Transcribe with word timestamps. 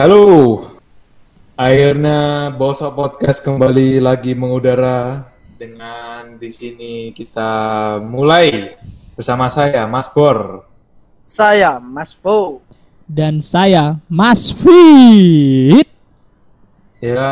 Halo, 0.00 0.64
akhirnya 1.60 2.48
Bosok 2.56 2.96
Podcast 2.96 3.44
kembali 3.44 4.00
lagi 4.00 4.32
mengudara 4.32 5.28
dengan 5.60 6.40
di 6.40 6.48
sini 6.48 7.12
kita 7.12 7.52
mulai 8.00 8.80
bersama 9.12 9.52
saya 9.52 9.84
Mas 9.84 10.08
Bor. 10.08 10.64
Saya 11.28 11.76
Mas 11.76 12.16
Bo. 12.16 12.64
dan 13.04 13.44
saya 13.44 14.00
Mas 14.08 14.56
Fit. 14.56 15.84
Ya 17.04 17.28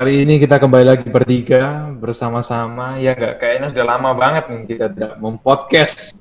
kali 0.00 0.24
ini 0.24 0.40
kita 0.40 0.56
kembali 0.56 0.88
lagi 0.88 1.12
bertiga 1.12 1.92
bersama-sama. 1.92 2.96
Ya 2.96 3.12
nggak 3.12 3.36
kayaknya 3.36 3.68
sudah 3.68 3.84
lama 3.84 4.16
banget 4.16 4.48
nih 4.48 4.60
kita 4.64 4.86
tidak 4.96 5.12
mempodcast. 5.20 6.16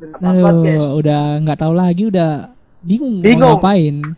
Podcast? 0.00 0.16
Aduh, 0.16 0.96
udah 0.96 1.44
nggak 1.44 1.60
tahu 1.60 1.74
lagi, 1.76 2.08
udah 2.08 2.56
bingung, 2.80 3.20
Bingung. 3.20 3.52
mau 3.52 3.60
ngapain. 3.60 4.16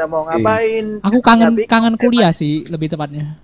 Kita 0.00 0.08
mau 0.08 0.24
ngapain? 0.24 0.96
Aku 1.04 1.20
kangen 1.20 1.52
Tapi- 1.52 1.68
kangen 1.68 1.94
kuliah 2.00 2.32
sih, 2.32 2.64
lebih 2.72 2.88
tepatnya. 2.88 3.36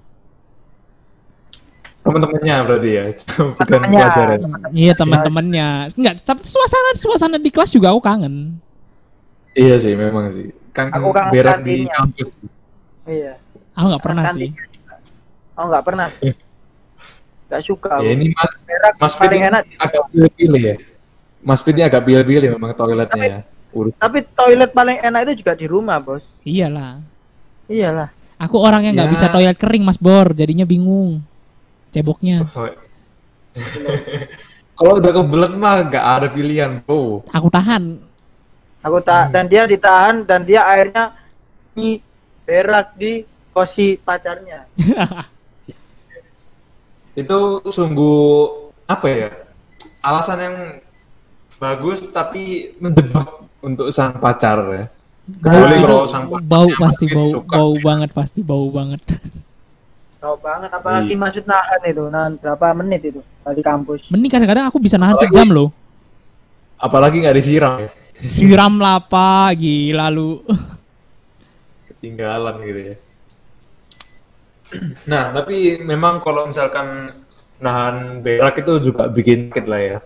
Teman-temannya 2.01 2.57
berarti 2.65 2.89
ya, 2.89 3.05
bukan 3.13 3.61
Teman-temannya. 3.61 3.99
pelajaran. 4.01 4.39
Iya 4.73 4.93
teman-temannya. 4.97 5.69
Enggak, 5.93 6.15
tapi 6.25 6.49
suasana 6.49 6.97
suasana 6.97 7.37
di 7.37 7.53
kelas 7.53 7.69
juga 7.69 7.93
aku 7.93 8.01
kangen. 8.01 8.57
Iya 9.53 9.77
sih, 9.77 9.93
memang 9.93 10.33
sih. 10.33 10.49
Kan 10.73 10.97
Aku 10.97 11.13
kangen 11.13 11.29
berak 11.29 11.61
di 11.61 11.85
kantinnya. 11.85 11.93
kampus. 11.93 12.29
Iya. 13.05 13.33
Aku 13.75 13.85
nggak 13.93 14.01
pernah 14.01 14.23
Kantin. 14.25 14.41
sih. 14.41 14.51
Oh 15.53 15.65
nggak 15.69 15.85
pernah. 15.85 16.09
Gak 17.47 17.63
suka. 17.63 18.01
Ya 18.01 18.11
aku. 18.11 18.11
ini 18.11 18.25
Mas, 18.33 18.51
Berak 18.65 18.93
Mas 18.97 19.15
paling 19.15 19.43
enak. 19.45 19.63
agak 19.77 20.03
pilih-pilih 20.11 20.63
ya. 20.65 20.77
Mas 21.39 21.61
Fit 21.61 21.77
ini 21.77 21.85
agak 21.85 22.03
pilih-pilih 22.03 22.49
memang 22.51 22.73
toiletnya 22.73 23.23
ya. 23.23 23.39
Urus. 23.77 23.93
Tapi 24.01 24.25
toilet 24.33 24.73
paling 24.73 24.97
enak 24.99 25.21
itu 25.29 25.45
juga 25.45 25.53
di 25.53 25.67
rumah 25.69 26.01
bos. 26.01 26.25
Iyalah. 26.43 27.05
Iyalah. 27.69 28.09
Aku 28.37 28.57
orang 28.57 28.85
yang 28.85 28.97
nggak 28.97 29.09
Ya. 29.09 29.15
bisa 29.15 29.27
toilet 29.29 29.57
kering, 29.57 29.85
Mas 29.85 29.97
Bor. 29.97 30.33
Jadinya 30.33 30.65
bingung. 30.65 31.21
Ceboknya. 31.93 32.45
Kalau 34.77 35.01
udah 35.01 35.13
kebelet 35.13 35.53
mah 35.57 35.89
gak 35.89 36.05
ada 36.05 36.29
pilihan, 36.29 36.85
bro. 36.85 37.25
Aku 37.33 37.49
tahan. 37.49 37.97
Aku 38.85 39.01
tak 39.01 39.33
dan 39.33 39.49
dia 39.49 39.65
ditahan 39.65 40.23
dan 40.23 40.45
dia 40.45 40.63
akhirnya 40.63 41.17
di 41.73 41.99
berak 42.45 42.93
di 42.95 43.25
kosi 43.51 43.97
pacarnya. 43.97 44.69
Itu 47.17 47.65
sungguh 47.65 48.21
apa 48.85 49.07
ya? 49.09 49.29
Alasan 50.05 50.39
yang 50.39 50.57
bagus 51.57 52.05
tapi 52.13 52.77
menjebak 52.77 53.46
untuk 53.67 53.91
sang 53.91 54.15
pacar 54.17 54.59
ya. 54.71 54.85
Kecuali 55.27 55.77
Bau, 55.77 55.85
kalau 55.85 56.07
sang 56.07 56.25
pacar 56.31 56.47
bau 56.47 56.69
pasti 56.79 57.05
bau 57.11 57.27
suka. 57.27 57.51
bau 57.51 57.75
banget 57.77 58.11
pasti 58.15 58.41
bau 58.41 58.67
banget. 58.71 59.03
Tahu 60.17 60.37
banget 60.39 60.71
apalagi 60.71 61.13
Iya. 61.13 61.19
maksud 61.19 61.45
nahan 61.45 61.83
itu, 61.83 62.03
nahan 62.07 62.33
berapa 62.39 62.67
menit 62.75 63.03
itu 63.05 63.21
dari 63.43 63.61
kampus. 63.61 64.07
Mending 64.09 64.31
kadang-kadang 64.31 64.67
aku 64.67 64.79
bisa 64.79 64.95
nahan 64.97 65.13
Apalagi- 65.13 65.35
sejam 65.35 65.49
loh. 65.51 65.69
Apalagi 66.79 67.17
nggak 67.21 67.37
disiram 67.37 67.75
ya. 67.79 67.91
Siram 68.17 68.79
lah 68.79 68.97
apa, 68.99 69.51
gila 69.53 70.09
lu. 70.09 70.41
Ketinggalan 71.87 72.57
gitu 72.63 72.81
ya. 72.81 72.97
Nah, 75.07 75.31
tapi 75.31 75.79
memang 75.79 76.19
kalau 76.19 76.47
misalkan 76.47 77.09
nahan 77.57 78.21
berak 78.21 78.59
itu 78.59 78.91
juga 78.91 79.07
bikin 79.07 79.49
sakit 79.49 79.67
lah 79.67 79.81
ya. 79.81 79.99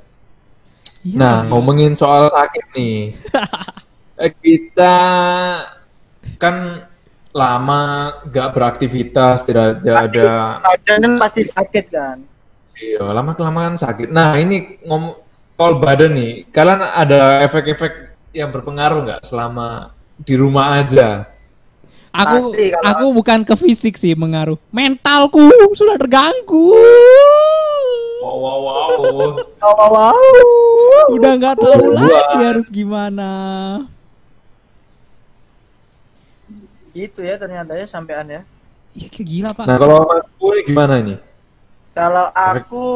Iya. 1.01 1.17
Nah, 1.17 1.37
ngomongin 1.48 1.93
soal 1.95 2.29
sakit 2.29 2.65
nih. 2.77 2.98
Eh, 4.20 4.37
kita 4.37 4.97
kan 6.37 6.84
lama 7.33 7.81
gak 8.29 8.53
beraktivitas, 8.53 9.48
tidak 9.48 9.81
tidak 9.81 9.97
ada 10.12 10.29
Badan 10.61 11.17
pasti 11.17 11.41
sakit 11.41 11.84
kan. 11.89 12.20
iya, 12.77 13.01
lama 13.01 13.33
kelamaan 13.33 13.81
sakit. 13.81 14.12
Nah, 14.12 14.37
ini 14.37 14.77
ngomong 14.85 15.17
soal 15.57 15.80
badan 15.80 16.13
nih, 16.13 16.45
kalian 16.52 16.85
ada 16.85 17.41
efek-efek 17.48 18.13
yang 18.36 18.53
berpengaruh 18.53 19.08
nggak 19.08 19.20
selama 19.24 19.97
di 20.20 20.36
rumah 20.36 20.85
aja? 20.85 21.24
Aku 22.13 22.53
Pasti, 22.53 22.64
kalau- 22.77 22.85
aku 22.92 23.05
bukan 23.17 23.41
ke 23.41 23.55
fisik 23.57 23.97
sih 23.97 24.13
mengaruh. 24.13 24.61
Mentalku 24.69 25.48
sudah 25.73 25.97
terganggu. 25.97 26.77
Wow, 28.20 28.36
wow, 28.36 28.58
wow. 28.61 28.89
Oh, 29.64 29.75
wow, 29.75 29.89
wow. 29.97 31.05
Udah 31.08 31.33
nggak 31.41 31.57
tahu 31.57 31.97
lagi 31.97 32.39
harus 32.45 32.69
gimana. 32.69 33.31
Gitu 36.92 37.25
ya 37.25 37.41
ternyata 37.41 37.73
ya 37.80 37.89
sampean 37.89 38.29
ya. 38.29 38.42
Iya 38.92 39.09
gila 39.09 39.51
pak. 39.57 39.64
Nah, 39.64 39.77
kalau 39.80 40.05
Mas 40.05 40.27
Puri 40.36 40.67
gimana 40.69 41.01
ini? 41.01 41.17
Kalau 41.97 42.29
aku 42.35 42.86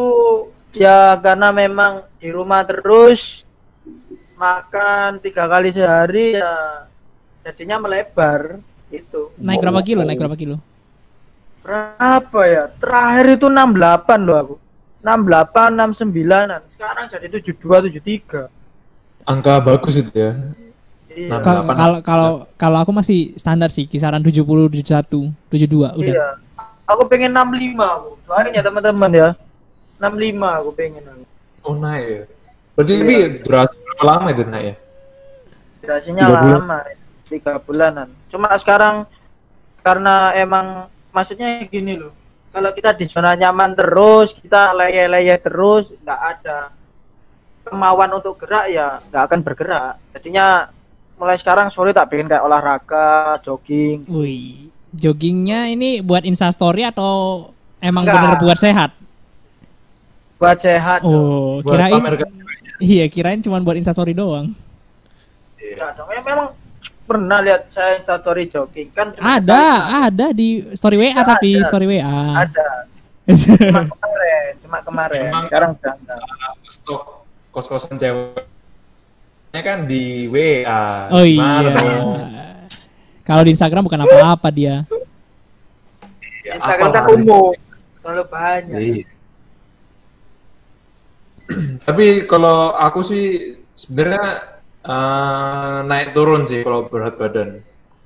ya 0.77 1.17
karena 1.23 1.55
memang 1.55 2.05
di 2.21 2.29
rumah 2.29 2.67
terus 2.67 3.47
makan 4.34 5.23
tiga 5.23 5.47
kali 5.47 5.71
sehari 5.71 6.34
ya 6.34 6.84
jadinya 7.47 7.81
melebar 7.81 8.59
itu. 8.91 9.33
Naik 9.39 9.63
berapa 9.63 9.81
kilo? 9.81 10.03
Naik 10.05 10.19
berapa 10.21 10.37
kilo? 10.37 10.57
Berapa 11.65 12.41
ya? 12.45 12.65
Terakhir 12.77 13.41
itu 13.41 13.47
68 13.49 14.27
loh 14.27 14.37
aku. 14.37 14.55
68, 15.04 15.76
69-an. 16.00 16.65
Sekarang 16.65 17.04
jadi 17.12 17.26
72, 17.28 17.92
73. 18.00 18.48
Angka 19.28 19.60
bagus 19.60 20.00
itu 20.00 20.09
ya. 20.16 20.32
Iya. 21.12 21.38
Kalau 21.44 21.62
Delapan. 21.62 22.03
kalau 22.03 22.31
kalau 22.56 22.78
aku 22.82 22.91
masih 22.91 23.37
standar 23.38 23.69
sih 23.70 23.84
kisaran 23.84 24.25
70, 24.25 24.41
71, 24.72 25.31
72 25.53 25.92
udah. 26.00 26.15
Iya. 26.16 26.28
Aku 26.88 27.04
pengen 27.06 27.37
65 27.37 27.76
aku. 27.84 28.10
Doain 28.25 28.50
ya 28.56 28.62
teman-teman 28.65 29.10
ya. 29.12 29.28
65 30.00 30.41
aku 30.65 30.70
pengen. 30.72 31.04
Oh, 31.65 31.76
naik 31.76 32.04
ya. 32.04 32.22
Berarti 32.75 32.92
Iya. 32.92 33.00
tapi 33.04 33.15
durasi 33.44 33.75
berapa 33.78 34.03
lama 34.09 34.26
itu 34.32 34.42
naik 34.48 34.65
ya? 34.66 34.76
Durasinya 35.84 36.25
lama, 36.32 36.78
tiga 37.28 37.53
bulanan. 37.60 38.09
Cuma 38.32 38.48
sekarang 38.56 39.04
karena 39.84 40.32
emang 40.32 40.88
maksudnya 41.12 41.60
gini 41.69 42.00
loh. 42.00 42.12
Kalau 42.54 42.70
kita 42.70 42.94
di 42.94 43.10
zona 43.10 43.34
nyaman 43.34 43.75
terus, 43.75 44.31
kita 44.32 44.70
leye-leye 44.72 45.34
terus, 45.42 45.91
nggak 45.98 46.20
ada 46.22 46.70
kemauan 47.66 48.15
untuk 48.15 48.38
gerak 48.38 48.70
ya 48.70 49.03
nggak 49.10 49.22
akan 49.26 49.41
bergerak. 49.42 49.98
Jadinya 50.15 50.70
mulai 51.19 51.34
sekarang 51.34 51.66
sore 51.69 51.91
tak 51.91 52.15
bikin 52.15 52.31
kayak 52.31 52.47
olahraga, 52.47 53.42
jogging. 53.42 54.06
Wih, 54.06 54.70
joggingnya 54.94 55.66
ini 55.66 55.98
buat 55.98 56.22
instastory 56.22 56.87
atau 56.87 57.50
emang 57.82 58.06
Enggak. 58.06 58.22
bener 58.22 58.34
buat 58.38 58.59
sehat? 58.59 58.91
buat 60.34 60.59
sehat. 60.60 61.00
Oh, 61.03 61.59
Buat 61.65 61.72
kirain 61.72 61.94
pamer 61.94 62.15
ke- 62.21 62.28
iya 62.76 63.06
kirain 63.09 63.41
cuma 63.41 63.59
buat 63.59 63.75
instastory 63.75 64.12
doang. 64.12 64.53
Nggak 65.56 65.91
dong. 65.97 66.09
Ya, 66.12 66.21
memang 66.21 66.48
pernah 67.04 67.38
lihat 67.38 67.69
saya 67.69 67.98
instastory 67.98 68.48
jogging 68.48 68.88
kan 68.91 69.12
cuma 69.12 69.37
Ada, 69.37 69.60
sekali. 69.60 70.00
ada 70.03 70.26
di 70.32 70.48
story 70.72 70.97
WA 70.97 71.10
Ada, 71.12 71.25
tapi 71.26 71.50
ada. 71.54 71.66
story 71.66 71.87
WA. 71.87 72.19
ada 72.34 72.66
cuma 73.25 73.81
kemarin 73.92 74.50
cuma 74.59 74.78
kemarin 74.81 75.20
Memang- 75.26 75.47
sekarang 75.47 75.70
udah 75.75 75.92
enggak 75.94 76.19
stok 76.66 77.03
kos-kosan 77.48 77.94
ceweknya 77.94 78.42
kan 79.62 79.78
di 79.84 80.26
WA. 80.26 80.84
Oh 81.09 81.22
Gimana 81.22 81.70
iya. 81.70 82.00
Kalau 83.22 83.41
di 83.41 83.53
Instagram 83.53 83.84
bukan 83.84 84.00
apa-apa 84.00 84.48
dia. 84.50 84.84
Ya, 86.42 86.59
Instagram 86.59 86.91
apa 86.91 86.98
kan 86.98 87.15
umum 87.15 87.56
terlalu 87.97 88.25
banyak 88.26 88.76
Iya. 88.76 89.04
Tapi 91.86 92.04
kalau 92.25 92.72
aku 92.72 93.00
sih 93.00 93.25
sebenarnya 93.72 94.53
eh, 94.84 95.78
naik 95.83 96.12
turun 96.12 96.45
sih 96.45 96.61
kalau 96.61 96.87
berat 96.87 97.17
badan. 97.17 97.59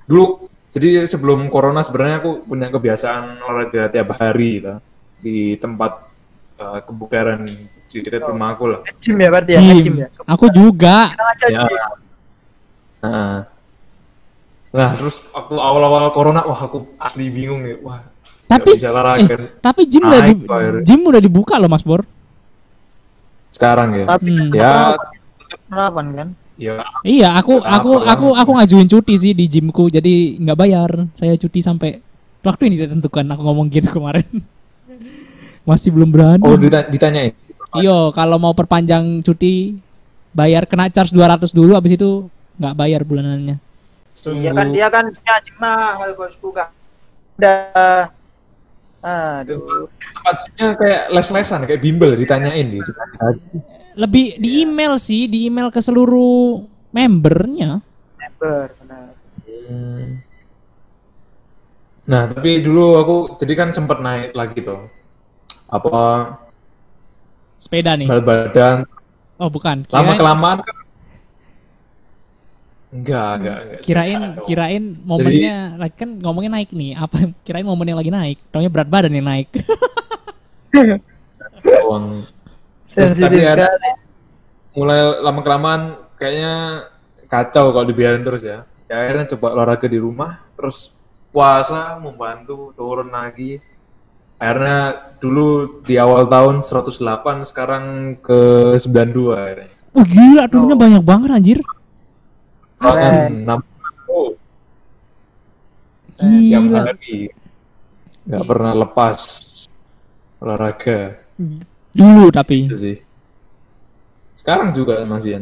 Dulu 0.03 0.47
jadi 0.69 1.03
sebelum 1.03 1.47
corona 1.47 1.81
sebenarnya 1.81 2.17
aku 2.19 2.31
punya 2.43 2.67
kebiasaan 2.67 3.41
olahraga 3.41 3.89
tiap 3.89 4.15
hari 4.15 4.59
lah 4.59 4.77
di 5.17 5.55
tempat 5.55 5.91
eh, 6.55 6.79
kebugaran 6.81 7.45
di 7.89 7.97
dekat 7.99 8.21
Oh. 8.21 8.31
rumah 8.31 8.53
aku 8.53 8.65
lah. 8.67 8.79
gym 8.97 9.17
ya 9.17 9.29
berarti 9.29 9.51
ya 9.51 9.61
Gym. 9.61 9.77
gym 9.81 9.95
ya 9.97 10.07
Aku 10.25 10.45
juga. 10.47 11.09
Ya. 11.43 11.65
Nah, 12.99 13.47
nah 14.69 14.89
terus 14.93 15.23
waktu 15.29 15.55
awal-awal 15.55 16.11
corona 16.11 16.43
wah 16.43 16.59
aku 16.59 16.85
asli 16.97 17.27
bingung 17.27 17.63
nih 17.63 17.79
wah 17.79 18.03
Tapi 18.45 18.75
bisa 18.75 18.89
olahraga 18.89 19.57
tapi 19.57 19.81
gym 19.85 20.03
udah 20.03 20.21
di, 20.21 20.33
gym 20.83 21.01
udah 21.01 21.17
dibuka 21.17 21.55
loh 21.55 21.65
Mas 21.65 21.81
Bor. 21.81 22.05
sekarang 23.49 23.95
ya. 23.95 24.05
tapi 24.05 24.29
Hmm. 24.29 24.53
Ya, 24.53 24.93
penerapan 25.65 26.05
kan 26.13 26.27
ya 26.59 26.83
Iya, 27.07 27.39
aku 27.39 27.63
aku 27.63 28.03
aku 28.03 28.27
aku 28.35 28.51
ngajuin 28.59 28.85
cuti 28.85 29.15
sih 29.15 29.31
di 29.31 29.47
gymku, 29.47 29.87
jadi 29.87 30.35
nggak 30.37 30.59
bayar. 30.59 30.91
Saya 31.15 31.39
cuti 31.39 31.63
sampai 31.63 32.03
waktu 32.43 32.67
ini 32.67 32.83
ditentukan. 32.83 33.23
Aku 33.31 33.41
ngomong 33.47 33.71
gitu 33.71 33.87
kemarin. 33.89 34.27
Masih 35.69 35.89
belum 35.95 36.11
berani. 36.11 36.43
oh 36.43 36.59
dita- 36.59 36.91
ditanyain. 36.91 37.31
Iyo, 37.79 38.11
kalau 38.11 38.35
mau 38.35 38.51
perpanjang 38.51 39.23
cuti 39.23 39.77
bayar 40.35 40.67
kena 40.67 40.91
charge 40.91 41.15
200 41.15 41.53
dulu 41.55 41.73
habis 41.79 41.95
itu 41.95 42.27
nggak 42.59 42.75
bayar 42.75 43.01
bulanannya. 43.07 43.55
Iya 44.19 44.51
kan 44.51 44.67
dia 44.75 44.87
kan 44.91 45.05
nyaji 45.15 45.51
mahal 45.55 46.11
bosku 46.13 46.51
kan. 46.51 46.67
Udah. 47.39 48.11
Aduh. 48.99 49.87
tempat 49.87 50.35
gymnya 50.43 50.67
kayak 50.75 51.01
les-lesan 51.15 51.63
kayak 51.63 51.81
bimbel 51.81 52.19
ditanyain 52.19 52.67
gitu. 52.67 52.91
Lebih 53.95 54.39
di 54.39 54.63
email 54.63 54.99
sih, 54.99 55.27
di 55.31 55.47
email 55.47 55.71
ke 55.71 55.79
seluruh 55.79 56.63
membernya. 56.91 57.79
Member, 58.19 58.67
benar. 58.83 59.07
Hmm. 59.47 60.19
Nah, 62.09 62.21
tapi 62.27 62.59
dulu 62.59 62.97
aku 62.99 63.15
jadi 63.39 63.53
kan 63.55 63.69
sempat 63.71 64.01
naik 64.01 64.35
lagi 64.35 64.59
tuh. 64.65 64.83
Apa 65.69 66.35
Sepeda 67.59 67.93
nih. 67.93 68.07
berat 68.07 68.25
badan 68.25 68.77
Oh, 69.39 69.47
bukan. 69.47 69.87
lama 69.93 70.19
kelamaan 70.19 70.59
kan 70.65 70.75
enggak 72.89 73.31
enggak 73.37 73.57
enggak 73.61 73.81
kirain 73.85 74.21
kirain 74.49 74.83
momennya 75.05 75.77
lagi 75.77 75.95
kan 75.95 76.09
ngomongnya 76.19 76.51
naik 76.57 76.69
nih. 76.73 76.91
Apa 76.97 77.15
kirain 77.45 77.65
momennya 77.65 77.95
lagi 77.97 78.11
naik. 78.11 78.37
Taunya 78.49 78.69
berat 78.73 78.89
badan 78.89 79.13
yang 79.13 79.27
naik. 79.29 79.47
Doang. 81.63 82.25
Terus 82.89 83.13
Sensitif 83.13 83.29
tadi 83.29 83.45
ada- 83.45 83.77
mulai 84.73 84.99
lama 85.21 85.41
kelamaan 85.43 85.81
kayaknya 86.17 86.53
kacau 87.29 87.73
kalau 87.73 87.85
dibiarin 87.85 88.25
terus 88.25 88.41
ya. 88.41 88.65
Ya 88.89 89.05
akhirnya 89.05 89.37
coba 89.37 89.53
olahraga 89.53 89.85
di 89.85 90.01
rumah, 90.01 90.41
terus 90.57 90.89
puasa 91.29 92.01
membantu 92.01 92.73
turun 92.73 93.13
lagi. 93.13 93.61
Akhirnya 94.41 94.97
dulu 95.21 95.83
di 95.85 95.99
awal 95.99 96.25
tahun 96.25 96.65
108, 96.65 97.45
sekarang 97.45 97.83
ke 98.17 98.39
92 98.81 99.35
akhirnya. 99.37 99.69
Oh 99.93 100.05
gila, 100.05 100.43
turunnya 100.49 100.77
banyak 100.79 101.03
banget 101.05 101.29
anjir. 101.29 101.59
Enam 102.79 103.59
oh, 104.07 104.31
Gila. 106.19 106.79
hari. 106.87 107.31
Nggak 108.29 108.43
pernah 108.45 108.73
lepas 108.75 109.19
olahraga 110.39 111.19
Dulu 111.89 112.29
tapi 112.31 112.63
itu 112.67 112.75
sih. 112.75 112.97
Sekarang 114.37 114.71
juga 114.71 115.03
masih 115.03 115.35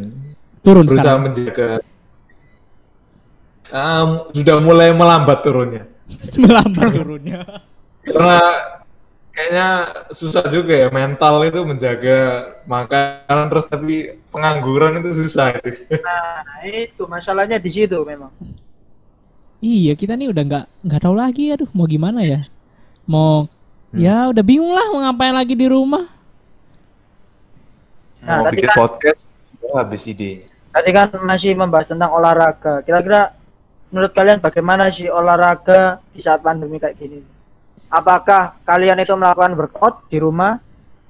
turun 0.66 0.86
berusaha 0.90 1.18
sekarang. 1.18 1.24
menjaga 1.30 1.70
Em, 3.68 4.10
sudah 4.32 4.58
mulai 4.64 4.96
melambat 4.96 5.44
turunnya 5.44 5.84
Melambat 6.42 6.88
turunnya. 6.96 7.40
karena 8.08 8.40
kayaknya 9.38 9.68
susah 10.10 10.50
juga 10.50 10.74
ya 10.74 10.90
mental 10.90 11.46
itu 11.46 11.62
menjaga 11.62 12.18
makanan 12.66 13.46
terus 13.54 13.70
tapi 13.70 14.18
pengangguran 14.34 14.98
itu 14.98 15.22
susah 15.22 15.54
itu. 15.62 15.78
Nah, 16.02 16.42
itu 16.66 17.06
masalahnya 17.06 17.62
di 17.62 17.70
situ 17.70 18.02
memang. 18.02 18.34
Iya, 19.62 19.94
kita 19.94 20.18
nih 20.18 20.34
udah 20.34 20.44
nggak 20.44 20.66
nggak 20.82 21.02
tahu 21.02 21.14
lagi 21.14 21.54
aduh 21.54 21.70
mau 21.72 21.86
gimana 21.86 22.26
ya. 22.26 22.42
Mau 23.06 23.46
Hmm. 23.88 24.04
ya 24.04 24.28
udah 24.28 24.44
bingung 24.44 24.76
lah 24.76 24.84
mau 24.92 25.00
ngapain 25.00 25.32
lagi 25.32 25.56
di 25.56 25.64
rumah. 25.64 26.12
Nah, 28.20 28.44
mau 28.44 28.46
tadi 28.52 28.60
bikin 28.60 28.68
kan- 28.68 28.80
podcast 28.84 29.22
udah 29.64 29.72
habis 29.80 30.04
ide 30.04 30.44
Tadi 30.68 30.90
kan 30.92 31.08
masih 31.24 31.56
membahas 31.56 31.88
tentang 31.88 32.12
olahraga. 32.12 32.84
Kira-kira 32.84 33.32
menurut 33.88 34.12
kalian 34.12 34.44
bagaimana 34.44 34.92
sih 34.92 35.08
olahraga 35.08 36.04
di 36.12 36.20
saat 36.20 36.44
pandemi 36.44 36.78
kayak 36.78 37.00
gini? 37.00 37.24
Apakah 37.88 38.60
kalian 38.68 39.00
itu 39.00 39.16
melakukan 39.16 39.56
workout 39.56 40.04
di 40.12 40.20
rumah 40.20 40.60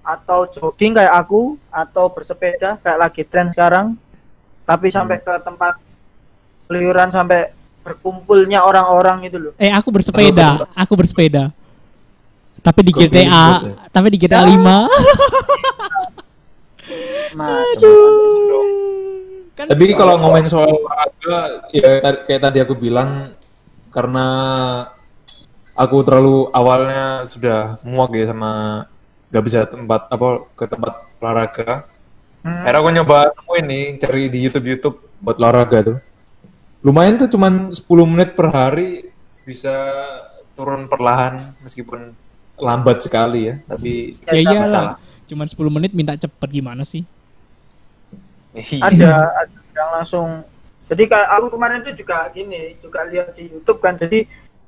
atau 0.06 0.48
jogging 0.48 0.96
kayak 0.96 1.14
aku 1.14 1.58
atau 1.74 2.08
bersepeda 2.14 2.78
kayak 2.80 3.00
lagi 3.02 3.24
tren 3.26 3.50
sekarang? 3.50 3.98
Tapi 4.68 4.92
sampai 4.92 5.18
ke 5.24 5.34
tempat 5.42 5.80
liuran 6.68 7.10
sampai 7.10 7.56
berkumpulnya 7.82 8.62
orang-orang 8.68 9.32
itu 9.32 9.38
loh. 9.40 9.54
Eh 9.56 9.72
aku 9.72 9.90
bersepeda, 9.90 10.68
aku 10.76 10.94
bersepeda. 11.00 11.56
Tapi 12.60 12.80
di 12.84 12.92
GTA, 12.92 13.24
ya? 13.64 13.88
tapi 13.90 14.08
di 14.12 14.18
GTA 14.20 14.44
5. 14.44 14.60
Macam 17.38 17.96
Kan 19.58 19.74
tapi 19.74 19.90
kalau 19.98 20.22
ngomongin 20.22 20.46
soal 20.46 20.70
olahraga 20.70 21.66
ya 21.74 21.98
kayak 22.30 22.42
tadi 22.46 22.62
aku 22.62 22.78
bilang 22.78 23.34
karena 23.90 24.26
aku 25.78 26.02
terlalu 26.02 26.50
awalnya 26.52 27.24
sudah 27.30 27.78
muak 27.86 28.12
ya 28.18 28.34
sama 28.34 28.52
gak 29.30 29.44
bisa 29.46 29.60
tempat 29.70 30.10
apa 30.10 30.50
ke 30.58 30.66
tempat 30.66 30.94
olahraga 31.22 31.86
Hmm. 32.48 32.64
Akhirnya 32.64 32.80
aku 32.80 32.90
nyoba 32.96 33.18
nemuin 33.36 33.66
nih 33.68 33.86
cari 34.00 34.24
di 34.32 34.40
YouTube 34.40 34.68
YouTube 34.72 34.98
buat 35.20 35.36
olahraga 35.36 35.84
tuh. 35.84 35.98
Lumayan 36.80 37.20
tuh 37.20 37.28
cuman 37.28 37.76
10 37.76 37.84
menit 38.08 38.40
per 38.40 38.48
hari 38.56 39.12
bisa 39.44 39.74
turun 40.56 40.88
perlahan 40.88 41.52
meskipun 41.60 42.16
lambat 42.56 43.04
sekali 43.04 43.52
ya, 43.52 43.56
tapi 43.68 44.16
ya 44.24 44.32
sama 44.32 44.40
iyalah. 44.40 44.96
Cuman 45.28 45.48
10 45.52 45.76
menit 45.76 45.92
minta 45.92 46.16
cepet 46.16 46.50
gimana 46.50 46.88
sih? 46.88 47.04
Iya. 48.58 48.82
ada 48.82 49.14
ada 49.46 49.58
yang 49.78 49.90
langsung 50.02 50.28
jadi 50.90 51.04
aku 51.38 51.54
kemarin 51.54 51.86
itu 51.86 52.02
juga 52.02 52.26
gini 52.34 52.74
juga 52.82 53.06
lihat 53.06 53.38
di 53.38 53.54
YouTube 53.54 53.78
kan 53.78 53.94
jadi 53.94 54.26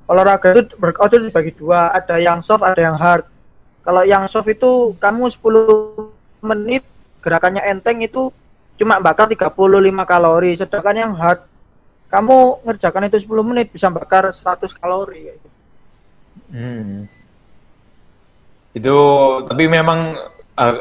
olahraga 0.10 0.58
itu 0.58 0.74
workout 0.82 1.14
itu 1.14 1.30
dibagi 1.30 1.54
dua 1.54 1.94
ada 1.94 2.18
yang 2.18 2.42
soft 2.42 2.66
ada 2.66 2.82
yang 2.82 2.98
hard 2.98 3.30
kalau 3.86 4.02
yang 4.02 4.26
soft 4.26 4.50
itu 4.50 4.98
kamu 4.98 5.30
10 5.30 6.44
menit 6.44 6.84
gerakannya 7.22 7.62
enteng 7.70 8.02
itu 8.02 8.34
cuma 8.80 8.98
bakar 8.98 9.30
35 9.30 9.54
kalori 10.04 10.58
sedangkan 10.58 10.96
yang 10.98 11.14
hard 11.14 11.46
kamu 12.10 12.66
ngerjakan 12.66 13.06
itu 13.06 13.30
10 13.30 13.50
menit 13.50 13.68
bisa 13.70 13.88
bakar 13.94 14.34
100 14.34 14.66
kalori 14.74 15.30
kayak 15.30 15.38
gitu. 15.38 15.50
Hmm. 16.50 17.06
Itu 18.74 18.98
tapi 19.46 19.70
memang 19.70 20.18
uh, 20.58 20.76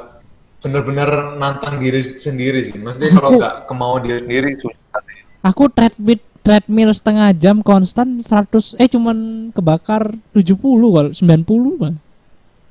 benar-benar 0.64 1.36
nantang 1.36 1.76
diri 1.76 2.00
sendiri 2.00 2.64
sih. 2.64 2.80
Maksudnya 2.80 3.12
kalau 3.12 3.30
nggak 3.40 3.54
kemauan 3.68 4.08
diri 4.08 4.20
sendiri 4.24 4.50
susah. 4.56 5.00
Aku 5.44 5.70
treadmill 5.70 6.18
treadmill 6.42 6.90
setengah 6.94 7.34
jam 7.36 7.60
konstan 7.60 8.20
100 8.20 8.78
eh 8.80 8.88
cuman 8.88 9.50
kebakar 9.52 10.14
70 10.32 10.58
kalau 10.58 11.10
90 11.12 11.80
mah. 11.80 11.94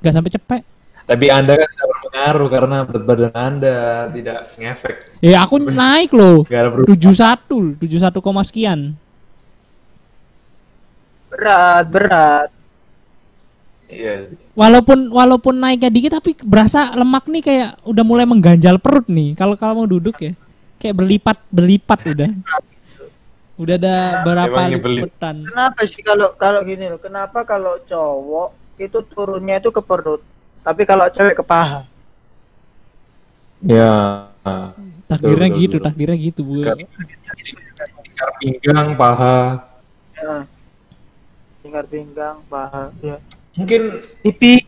Gak 0.01 0.13
sampai 0.13 0.31
cepet. 0.33 0.61
Tapi 1.07 1.25
Anda 1.31 1.55
kan 1.55 1.67
tidak 1.71 1.87
berpengaruh 1.87 2.47
karena 2.51 2.77
berat 2.83 3.03
badan 3.07 3.33
Anda 3.33 3.75
tidak 4.11 4.39
ngefek. 4.59 4.95
Ya 5.23 5.39
aku 5.39 5.55
naik 5.83 6.11
loh. 6.11 6.43
Ada 6.43 6.67
perubahan. 6.67 7.79
71, 7.79 8.19
71 8.19 8.25
koma 8.25 8.43
sekian. 8.43 8.95
berat 11.27 11.85
berat 11.91 12.49
Iya 13.87 14.27
sih. 14.27 14.37
Walaupun 14.51 15.07
walaupun 15.15 15.55
naiknya 15.63 15.87
dikit 15.87 16.19
tapi 16.19 16.35
berasa 16.43 16.91
lemak 16.91 17.23
nih 17.31 17.43
kayak 17.43 17.69
udah 17.87 18.03
mulai 18.03 18.27
mengganjal 18.27 18.75
perut 18.83 19.07
nih. 19.07 19.31
Kalau 19.39 19.55
kalau 19.55 19.83
mau 19.83 19.87
duduk 19.87 20.19
ya. 20.19 20.35
Kayak 20.77 20.95
berlipat 20.99 21.37
berlipat 21.47 21.99
udah. 22.11 22.29
Udah 23.57 23.75
ada 23.81 24.21
berapa 24.21 24.59
lipatan. 24.69 25.35
Kenapa 25.49 25.81
sih 25.89 26.05
kalau 26.05 26.29
kalau 26.37 26.61
gini 26.61 26.93
loh? 26.93 27.01
Kenapa 27.01 27.41
kalau 27.41 27.81
cowok 27.89 28.53
itu 28.77 29.01
turunnya 29.09 29.57
itu 29.57 29.73
ke 29.73 29.81
perut, 29.81 30.21
tapi 30.61 30.85
kalau 30.85 31.09
cewek 31.09 31.41
ke 31.41 31.43
paha? 31.45 31.89
Ya. 33.65 34.29
Takdirnya 35.09 35.49
betul, 35.49 35.61
gitu, 35.65 35.75
betul. 35.81 35.85
takdirnya 35.89 36.17
gitu, 36.21 36.41
Bu. 36.45 36.53
Lingkar 36.61 38.29
pinggang, 38.37 38.87
paha. 38.93 39.39
Ya. 40.13 40.35
Pinggang 41.65 41.87
pinggang, 41.89 42.37
paha, 42.45 42.93
ya. 43.01 43.17
Mungkin 43.57 43.97
Pipi, 44.21 44.61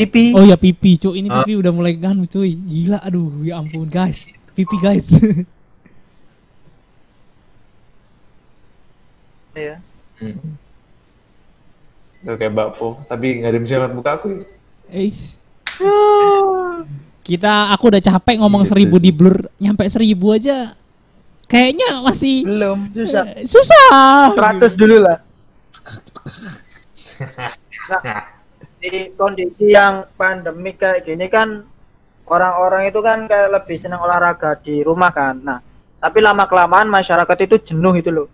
pipi. 0.00 0.32
Oh 0.32 0.40
ya 0.46 0.56
pipi, 0.56 0.96
cuy. 0.96 1.20
Ini 1.20 1.28
Ah. 1.28 1.44
pipi 1.44 1.60
udah 1.60 1.72
mulai 1.76 1.92
ganu, 1.98 2.24
cuy. 2.24 2.56
Gila, 2.56 3.04
aduh, 3.04 3.44
ya 3.44 3.60
ampun, 3.60 3.84
guys. 3.90 4.32
Pipi, 4.56 4.80
guys. 4.80 5.04
Ya. 9.54 9.76
hmm. 10.18 10.58
Udah 12.20 12.34
kayak 12.34 12.52
bakpo, 12.52 12.98
tapi 13.04 13.38
nggak 13.38 13.48
ada 13.48 13.56
yang 13.56 13.64
bisa 13.64 13.74
ngeliat 13.76 13.94
muka 13.94 14.10
aku. 14.12 14.26
ya. 14.32 14.42
Eish. 14.90 15.36
Kita, 17.20 17.72
aku 17.72 17.88
udah 17.88 18.02
capek 18.02 18.36
ngomong 18.36 18.62
Gitu 18.62 18.70
seribu 18.70 18.96
sih. 18.96 19.02
di 19.02 19.10
blur, 19.10 19.36
nyampe 19.56 19.84
seribu 19.88 20.26
aja. 20.30 20.76
Kayaknya 21.44 22.00
masih 22.00 22.36
Belum, 22.42 22.78
susah. 22.90 23.24
eh, 23.30 23.44
susah. 23.44 24.32
100 24.32 24.74
dulu 24.74 24.96
lah. 24.98 25.18
Nah, 27.84 28.00
di 28.80 29.12
kondisi 29.12 29.70
yang 29.70 30.08
pandemik 30.16 30.80
kayak 30.80 31.04
gini 31.04 31.28
kan 31.28 31.68
orang-orang 32.24 32.88
itu 32.88 32.96
kan 32.98 33.28
kayak 33.28 33.52
lebih 33.52 33.76
senang 33.76 34.00
olahraga 34.00 34.56
di 34.56 34.80
rumah 34.80 35.12
kan. 35.12 35.36
Nah, 35.36 35.60
tapi 36.00 36.18
lama 36.18 36.48
kelamaan 36.48 36.88
masyarakat 36.88 37.36
itu 37.44 37.70
jenuh 37.70 37.92
itu 37.94 38.08
loh. 38.08 38.26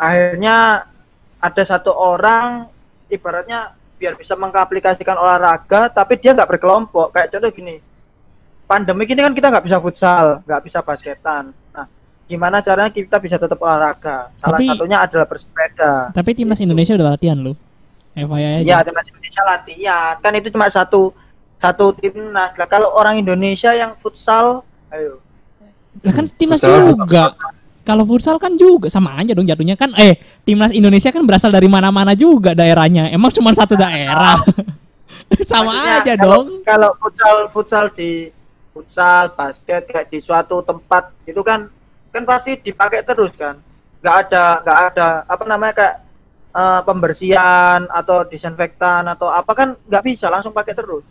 Akhirnya 0.00 0.88
ada 1.36 1.62
satu 1.62 1.92
orang 1.92 2.64
ibaratnya 3.12 3.76
biar 4.00 4.16
bisa 4.16 4.32
mengaplikasikan 4.32 5.12
olahraga 5.12 5.92
tapi 5.92 6.16
dia 6.16 6.32
nggak 6.32 6.56
berkelompok. 6.56 7.12
Kayak 7.12 7.36
contoh 7.36 7.52
gini, 7.52 7.76
pandemik 8.64 9.12
ini 9.12 9.20
kan 9.20 9.36
kita 9.36 9.52
nggak 9.52 9.64
bisa 9.68 9.76
futsal, 9.76 10.40
nggak 10.48 10.62
bisa 10.64 10.80
basketan. 10.80 11.52
Nah, 11.76 11.84
gimana 12.24 12.64
caranya 12.64 12.88
kita 12.88 13.20
bisa 13.20 13.36
tetap 13.36 13.60
olahraga. 13.60 14.32
Salah 14.40 14.56
Tapi- 14.56 14.72
satunya 14.72 14.98
adalah 15.04 15.26
bersepeda. 15.28 15.92
Tapi 16.16 16.30
timnas 16.32 16.64
Indonesia 16.64 16.96
udah 16.96 17.08
latihan 17.12 17.36
loh. 17.36 17.56
FYI 18.16 18.64
aja. 18.64 18.64
Iya, 18.64 18.78
timnas 18.88 19.06
Indonesia 19.12 19.42
latihan. 19.44 20.14
Kan 20.24 20.32
itu 20.40 20.48
cuma 20.48 20.66
satu 20.72 21.12
satu 21.60 21.92
timnas. 21.92 22.56
Lah 22.56 22.64
kalau 22.64 22.88
orang 22.96 23.20
Indonesia 23.20 23.76
yang 23.76 23.92
futsal, 24.00 24.64
ayo. 24.88 25.20
Lah 26.00 26.12
kan 26.16 26.24
timnas 26.40 26.64
Futsal 26.64 26.96
juga. 26.96 27.36
Kalau 27.90 28.06
futsal 28.06 28.38
kan 28.38 28.54
juga 28.54 28.86
sama 28.86 29.18
aja 29.18 29.34
dong 29.34 29.42
jatuhnya 29.44 29.74
kan 29.74 29.90
eh 29.98 30.14
timnas 30.46 30.70
Indonesia 30.70 31.10
kan 31.10 31.26
berasal 31.26 31.50
dari 31.50 31.66
mana-mana 31.66 32.14
juga 32.14 32.54
daerahnya. 32.54 33.10
Emang 33.10 33.34
cuma 33.34 33.50
satu 33.50 33.74
daerah. 33.74 34.38
sama 35.50 35.74
Maksudnya 35.74 35.94
aja 35.98 36.14
kalau- 36.14 36.22
dong. 36.22 36.46
Kalau 36.62 36.90
futsal 36.96 37.34
futsal 37.50 37.84
di 37.90 38.30
futsal 38.70 39.34
basket 39.34 39.82
kayak 39.84 40.06
di 40.06 40.18
suatu 40.18 40.62
tempat 40.62 41.10
itu 41.24 41.42
kan 41.42 41.66
kan 42.10 42.22
pasti 42.22 42.54
dipakai 42.56 43.02
terus 43.02 43.34
kan. 43.34 43.58
nggak 44.00 44.16
ada 44.26 44.44
nggak 44.64 44.78
ada 44.88 45.08
apa 45.28 45.44
namanya 45.44 45.74
kayak 45.76 45.96
eh, 46.50 46.80
pembersihan 46.82 47.84
atau 47.86 48.24
disinfektan 48.24 49.04
atau 49.04 49.28
apa 49.28 49.52
kan 49.52 49.68
nggak 49.76 50.04
bisa 50.06 50.30
langsung 50.30 50.50
pakai 50.50 50.72
terus. 50.72 51.04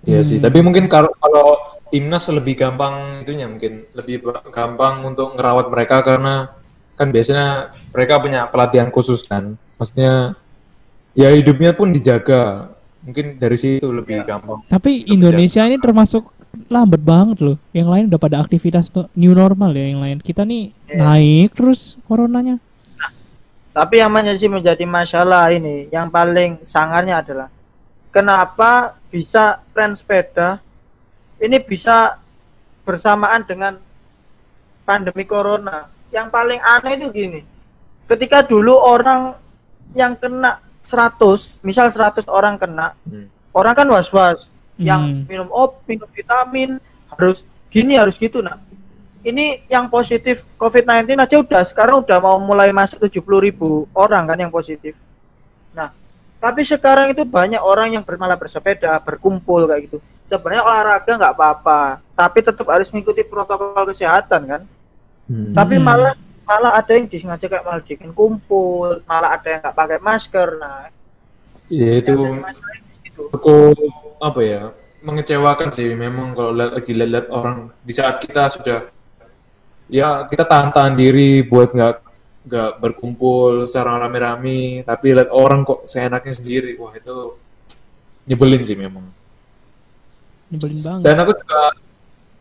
Iya 0.00 0.20
sih, 0.24 0.40
Hmm. 0.40 0.44
tapi 0.48 0.58
mungkin 0.60 0.88
kalau 0.88 1.12
kalau 1.14 1.60
timnas 1.90 2.24
lebih 2.30 2.56
gampang 2.56 3.20
itunya 3.20 3.44
mungkin 3.44 3.84
lebih 3.92 4.22
gampang 4.48 5.04
untuk 5.04 5.36
ngerawat 5.36 5.68
mereka 5.68 6.00
karena 6.00 6.48
kan 6.94 7.08
biasanya 7.08 7.46
mereka 7.90 8.16
punya 8.16 8.46
pelatihan 8.46 8.88
khusus 8.88 9.20
kan. 9.22 9.56
Maksudnya 9.76 10.36
ya 11.12 11.28
hidupnya 11.30 11.72
pun 11.72 11.90
dijaga. 11.90 12.72
Mungkin 13.00 13.40
dari 13.40 13.56
situ 13.56 13.88
lebih 13.88 14.24
gampang. 14.24 14.60
Tapi 14.68 15.08
Indonesia 15.08 15.64
ini 15.64 15.76
termasuk 15.76 16.28
lambat 16.68 17.00
banget 17.00 17.40
loh. 17.40 17.56
Yang 17.72 17.88
lain 17.88 18.04
udah 18.12 18.20
pada 18.20 18.36
aktivitas 18.38 18.92
new 19.14 19.32
normal 19.32 19.72
ya 19.72 19.84
yang 19.88 20.00
lain. 20.00 20.20
Kita 20.20 20.44
nih 20.44 20.72
Iya. 20.86 20.96
naik 20.96 21.56
terus 21.56 21.96
coronanya. 22.04 22.60
Tapi 23.70 24.02
yang 24.02 24.12
menjadi 24.12 24.46
menjadi 24.50 24.84
masalah 24.84 25.48
ini, 25.48 25.88
yang 25.88 26.10
paling 26.10 26.60
sangarnya 26.66 27.22
adalah 27.24 27.48
kenapa 28.10 28.99
bisa 29.10 29.58
tren 29.74 29.92
sepeda 29.98 30.62
ini 31.40 31.58
bisa 31.58 32.20
bersamaan 32.86 33.42
dengan 33.42 33.74
pandemi 34.86 35.24
corona. 35.26 35.88
Yang 36.10 36.26
paling 36.30 36.60
aneh 36.60 36.92
itu 36.98 37.06
gini, 37.14 37.40
ketika 38.10 38.42
dulu 38.42 38.74
orang 38.74 39.38
yang 39.94 40.18
kena 40.18 40.58
100, 40.82 41.58
misal 41.62 41.90
100 41.90 42.26
orang 42.26 42.58
kena, 42.58 42.98
Hmm. 43.06 43.30
orang 43.54 43.74
kan 43.78 43.86
was-was, 43.86 44.50
yang 44.74 45.00
Hmm. 45.06 45.22
minum 45.30 45.48
obat, 45.54 45.78
minum 45.86 46.08
vitamin, 46.10 46.82
harus 47.14 47.46
gini, 47.70 47.94
harus 47.94 48.18
gitu, 48.18 48.42
nah. 48.42 48.58
Ini 49.20 49.68
yang 49.68 49.92
positif 49.92 50.48
COVID-19 50.56 51.20
aja 51.20 51.36
udah 51.36 51.62
sekarang 51.68 52.00
udah 52.00 52.18
mau 52.24 52.40
mulai 52.40 52.72
masuk 52.72 53.04
70 53.04 53.38
ribu 53.38 53.84
orang 53.92 54.24
kan 54.24 54.38
yang 54.40 54.48
positif. 54.48 54.96
Nah, 55.76 55.92
tapi 56.40 56.64
sekarang 56.64 57.12
itu 57.12 57.28
banyak 57.28 57.60
orang 57.60 58.00
yang 58.00 58.02
malah 58.16 58.40
bersepeda, 58.40 58.96
berkumpul 59.04 59.68
kayak 59.68 59.92
gitu. 59.92 59.98
Sebenarnya 60.24 60.64
olahraga 60.64 61.12
nggak 61.20 61.34
apa-apa, 61.36 62.00
tapi 62.16 62.38
tetap 62.40 62.64
harus 62.72 62.88
mengikuti 62.88 63.20
protokol 63.22 63.84
kesehatan 63.84 64.40
kan. 64.48 64.62
Hmm. 65.28 65.52
Tapi 65.52 65.76
malah 65.76 66.16
malah 66.48 66.80
ada 66.80 66.96
yang 66.96 67.06
disengaja 67.06 67.44
kayak 67.44 67.62
malah 67.62 67.84
bikin 67.84 68.10
kumpul, 68.16 69.04
malah 69.04 69.36
ada 69.36 69.48
yang 69.52 69.60
nggak 69.60 69.76
pakai 69.76 69.98
masker. 70.00 70.48
Nah, 70.56 70.88
Ya 71.70 72.02
itu 72.02 72.10
cukup 73.14 73.78
apa 74.18 74.40
ya 74.42 74.62
mengecewakan 75.06 75.70
sih 75.70 75.94
memang 75.94 76.34
kalau 76.34 76.50
lihat 76.52 76.72
lagi 76.76 76.92
lihat 76.92 77.26
orang 77.30 77.70
di 77.86 77.92
saat 77.94 78.18
kita 78.18 78.50
sudah 78.50 78.90
ya 79.86 80.26
kita 80.26 80.44
tahan-tahan 80.44 80.98
diri 80.98 81.46
buat 81.46 81.70
nggak 81.70 82.09
nggak 82.40 82.80
berkumpul 82.80 83.68
secara 83.68 84.00
rame-rame 84.00 84.80
tapi 84.82 85.12
lihat 85.12 85.28
orang 85.32 85.64
kok 85.64 85.84
seenaknya 85.86 86.34
sendiri. 86.36 86.76
Wah 86.80 86.92
itu 86.96 87.36
nyebelin 88.28 88.62
sih 88.64 88.76
memang. 88.78 89.04
Nyebelin 90.50 90.80
banget. 90.82 91.02
dan 91.06 91.16
aku 91.22 91.32
juga 91.36 91.62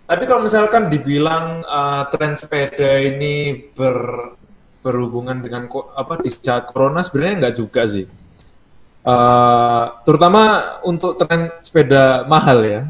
tapi 0.09 0.23
kalau 0.25 0.41
misalkan 0.41 0.89
dibilang 0.89 1.61
uh, 1.61 2.09
tren 2.09 2.33
sepeda 2.33 2.97
ini 2.97 3.69
ber 3.77 4.33
berhubungan 4.79 5.43
dengan 5.43 5.67
apa 5.93 6.23
di 6.23 6.31
saat 6.31 6.71
corona 6.71 7.03
sebenarnya 7.03 7.35
nggak 7.45 7.55
juga 7.59 7.83
sih. 7.83 8.07
Eh, 8.99 9.83
terutama 10.03 10.75
untuk 10.83 11.15
tren 11.19 11.55
sepeda 11.63 12.27
mahal 12.27 12.59
ya. 12.63 12.81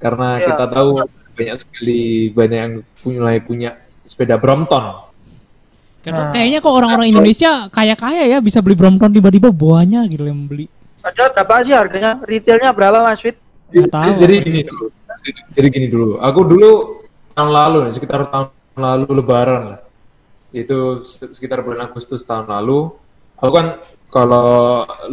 Karena 0.00 0.38
Iya. 0.38 0.46
kita 0.54 0.64
tahu 0.70 0.90
banyak 1.38 1.56
sekali 1.60 2.02
banyak 2.34 2.58
yang 2.58 2.74
punya 2.98 3.18
mulai 3.22 3.38
punya 3.42 3.70
sepeda 4.08 4.40
Brompton 4.40 5.07
Nah. 6.00 6.30
kayaknya 6.30 6.58
kok 6.58 6.72
orang-orang 6.72 7.08
Indonesia 7.10 7.68
kaya-kaya 7.68 8.22
ya 8.24 8.38
bisa 8.38 8.62
beli 8.62 8.72
Brompton 8.72 9.10
tiba-tiba 9.10 9.50
banyak 9.50 10.08
gitu 10.08 10.24
yang 10.24 10.46
beli. 10.46 10.70
Ada 11.00 11.34
berapa 11.34 11.54
sih 11.60 11.74
harganya? 11.74 12.16
Retailnya 12.22 12.70
berapa 12.72 13.02
Mas 13.02 13.20
Fit? 13.20 13.36
Nggak 13.68 13.90
tahu. 13.90 14.10
jadi 14.16 14.34
gini 14.40 14.60
dulu 14.64 14.86
jadi 15.52 15.68
gini 15.68 15.86
dulu 15.86 16.16
aku 16.16 16.40
dulu 16.40 16.70
tahun 17.34 17.50
lalu 17.52 17.76
nih 17.84 17.92
sekitar 17.92 18.32
tahun 18.32 18.48
lalu 18.74 19.06
lebaran 19.12 19.62
lah 19.68 19.80
itu 20.50 21.04
se- 21.04 21.28
sekitar 21.28 21.60
bulan 21.60 21.84
Agustus 21.84 22.24
tahun 22.24 22.48
lalu 22.48 22.88
aku 23.36 23.52
kan 23.52 23.66
kalau 24.08 24.48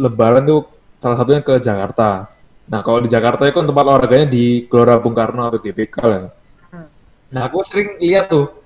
lebaran 0.00 0.48
tuh 0.48 0.64
salah 0.96 1.20
satunya 1.20 1.44
ke 1.44 1.60
Jakarta 1.60 2.32
nah 2.64 2.80
kalau 2.80 3.04
di 3.04 3.12
Jakarta 3.12 3.44
itu 3.44 3.52
kan 3.52 3.68
tempat 3.68 3.84
olahraganya 3.84 4.24
di 4.24 4.64
Gelora 4.64 4.96
Bung 4.96 5.12
Karno 5.12 5.52
atau 5.52 5.60
GBK 5.60 5.96
lah 6.00 6.32
Hmm. 6.72 6.88
nah 7.28 7.44
aku 7.44 7.60
sering 7.60 8.00
lihat 8.00 8.32
tuh 8.32 8.56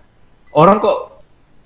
orang 0.54 0.78
kok 0.78 1.19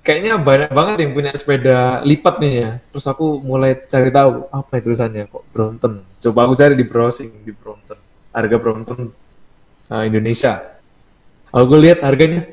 kayaknya 0.04 0.36
banyak 0.36 0.70
banget 0.70 0.96
yang 1.02 1.12
punya 1.16 1.32
sepeda 1.32 2.04
lipat 2.04 2.34
nih 2.38 2.52
ya 2.60 2.70
terus 2.92 3.06
aku 3.08 3.40
mulai 3.40 3.72
cari 3.88 4.12
tahu 4.12 4.30
apa 4.52 4.72
itu 4.76 4.84
tulisannya 4.92 5.24
kok 5.32 5.42
Brompton 5.50 5.92
coba 6.20 6.38
aku 6.46 6.54
cari 6.54 6.74
di 6.76 6.84
browsing 6.84 7.30
di 7.42 7.52
Brompton 7.56 7.96
harga 8.30 8.56
Brompton 8.60 9.00
uh, 9.88 10.04
Indonesia 10.04 10.60
aku 11.48 11.74
lihat 11.80 12.04
harganya 12.04 12.44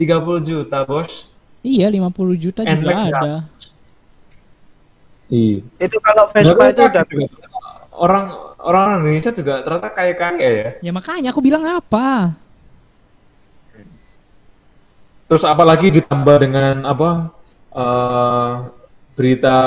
30 0.00 0.48
juta 0.48 0.82
bos 0.88 1.32
Iya 1.66 1.90
50 1.90 2.14
juta 2.38 2.62
juga 2.62 2.78
Nmax 2.78 2.98
ya? 3.02 3.10
ada. 3.10 3.34
iya 5.28 5.58
Itu 5.82 5.98
kalau 6.00 6.24
Vespa 6.30 6.64
itu 6.70 6.82
udah 6.86 7.04
juga. 7.10 7.26
orang 7.96 8.24
orang 8.62 8.88
Indonesia 9.02 9.32
juga 9.34 9.54
ternyata 9.66 9.88
kaya 9.90 10.14
kaya 10.14 10.50
ya 10.62 10.68
Ya 10.80 10.92
makanya 10.94 11.34
aku 11.34 11.42
bilang 11.42 11.64
apa? 11.66 12.38
Terus 15.26 15.42
apalagi 15.42 15.90
ditambah 15.90 16.36
dengan 16.38 16.74
apa 16.86 17.30
eh, 17.74 18.52
berita 19.16 19.58